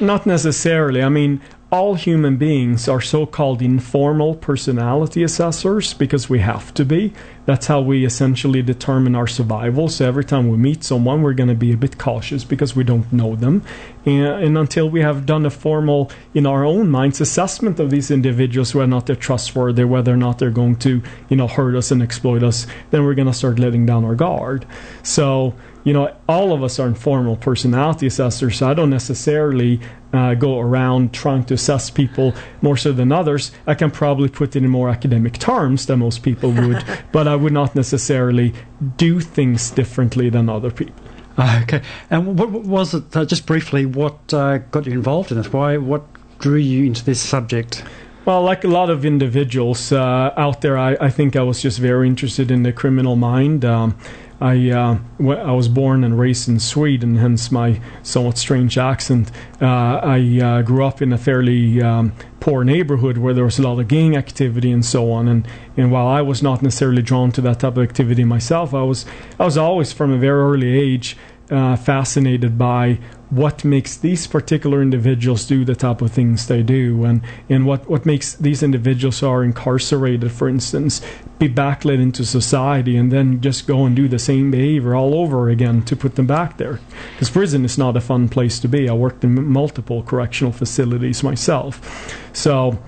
[0.00, 1.02] Not necessarily.
[1.02, 1.40] I mean,
[1.72, 7.14] all human beings are so called informal personality assessors because we have to be.
[7.46, 9.88] That's how we essentially determine our survival.
[9.88, 12.84] So every time we meet someone, we're going to be a bit cautious because we
[12.84, 13.64] don't know them.
[14.04, 18.10] And, and until we have done a formal, in our own minds, assessment of these
[18.10, 21.74] individuals, whether or not they're trustworthy, whether or not they're going to, you know, hurt
[21.74, 24.66] us and exploit us, then we're going to start letting down our guard.
[25.02, 25.54] So,
[25.84, 28.58] you know, all of us are informal personality assessors.
[28.58, 29.80] So I don't necessarily
[30.12, 33.50] uh, go around trying to assess people more so than others.
[33.66, 37.36] I can probably put it in more academic terms than most people would, but I
[37.36, 38.54] would not necessarily
[38.96, 40.94] do things differently than other people.
[41.38, 41.82] Okay.
[42.10, 43.16] And what, what was it?
[43.16, 45.52] Uh, just briefly, what uh, got you involved in it?
[45.52, 45.78] Why?
[45.78, 46.04] What
[46.38, 47.82] drew you into this subject?
[48.24, 51.78] Well, like a lot of individuals uh, out there, I, I think I was just
[51.78, 53.64] very interested in the criminal mind.
[53.64, 53.96] Um,
[54.42, 59.30] I uh, I was born and raised in Sweden, hence my somewhat strange accent.
[59.60, 63.62] Uh, I uh, grew up in a fairly um, poor neighborhood where there was a
[63.62, 65.28] lot of gang activity and so on.
[65.28, 68.82] And, and while I was not necessarily drawn to that type of activity myself, I
[68.82, 69.06] was
[69.38, 71.16] I was always from a very early age
[71.48, 72.98] uh, fascinated by
[73.32, 77.88] what makes these particular individuals do the type of things they do and, and what,
[77.88, 81.00] what makes these individuals who are incarcerated, for instance,
[81.38, 85.48] be backlit into society and then just go and do the same behavior all over
[85.48, 86.78] again to put them back there.
[87.14, 88.86] Because prison is not a fun place to be.
[88.86, 92.14] I worked in multiple correctional facilities myself.
[92.34, 92.78] So,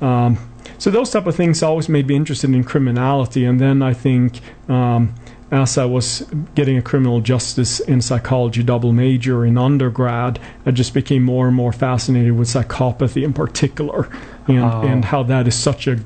[0.00, 0.38] um,
[0.78, 3.44] so those type of things always made me interested in criminality.
[3.44, 5.16] And then I think um,
[5.50, 10.92] as I was getting a criminal justice and psychology double major in undergrad, I just
[10.92, 14.10] became more and more fascinated with psychopathy in particular
[14.46, 14.82] and, oh.
[14.82, 16.00] and how that is such a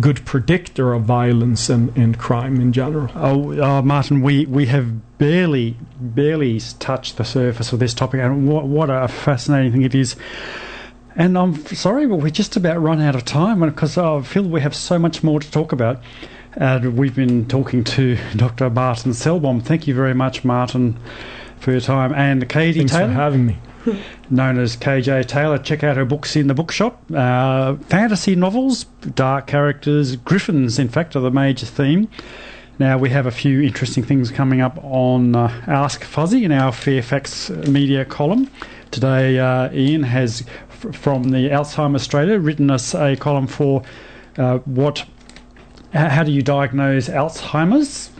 [0.00, 3.10] good predictor of violence and, and crime in general.
[3.14, 8.48] Oh, uh, Martin, we, we have barely, barely touched the surface of this topic, and
[8.48, 10.16] what, what a fascinating thing it is.
[11.16, 14.60] And I'm sorry, but we're just about run out of time because I feel we
[14.62, 16.02] have so much more to talk about.
[16.60, 18.70] Uh, we've been talking to Dr.
[18.70, 19.62] Martin Sellbom.
[19.62, 20.98] Thank you very much, Martin,
[21.58, 22.12] for your time.
[22.14, 23.08] And Katie Thanks Taylor.
[23.08, 23.58] for having me.
[24.30, 25.58] known as KJ Taylor.
[25.58, 27.02] Check out her books in the bookshop.
[27.12, 28.84] Uh, fantasy novels,
[29.14, 32.08] dark characters, griffins, in fact, are the major theme.
[32.78, 36.72] Now, we have a few interesting things coming up on uh, Ask Fuzzy in our
[36.72, 38.50] Fairfax media column.
[38.90, 43.82] Today, uh, Ian has, f- from the Alzheimer's Australia, written us a column for
[44.38, 45.04] uh, what
[45.94, 48.10] how do you diagnose Alzheimer's?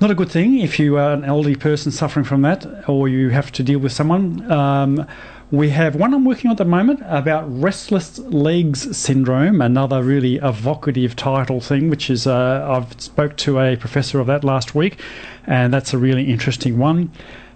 [0.00, 3.30] Not a good thing if you are an elderly person suffering from that or you
[3.30, 4.50] have to deal with someone.
[4.50, 5.06] Um,
[5.50, 10.36] we have one I'm working on at the moment about restless legs syndrome, another really
[10.36, 15.00] evocative title thing, which is uh, I've spoke to a professor of that last week,
[15.46, 17.10] and that's a really interesting one.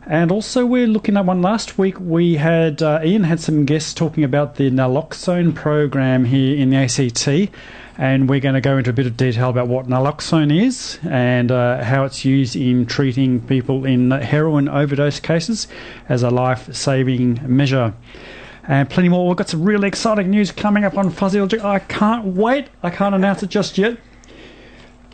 [0.07, 1.99] And also, we're looking at one last week.
[1.99, 6.77] We had uh, Ian had some guests talking about the naloxone program here in the
[6.77, 7.55] ACT
[7.97, 11.53] and we're going to go into a bit of detail about what naloxone is and
[11.53, 15.69] uh, how it's used in treating people in heroin overdose cases
[16.09, 17.95] as a life saving measure.
[18.67, 19.29] And plenty more.
[19.29, 21.63] We've got some really exciting news coming up on Fuzzy Logic.
[21.63, 22.69] I can't wait.
[22.83, 23.99] I can't announce it just yet.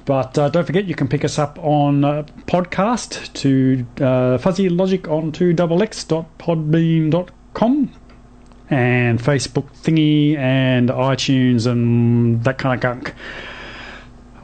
[0.04, 4.68] But uh, don't forget, you can pick us up on uh, podcast to uh, Fuzzy
[4.68, 6.30] Logic on to xpodbeancom
[8.70, 13.14] and Facebook thingy and iTunes and that kind of gunk.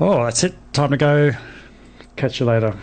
[0.01, 0.55] Oh, that's it.
[0.72, 1.33] Time to go.
[2.16, 2.77] Catch you later.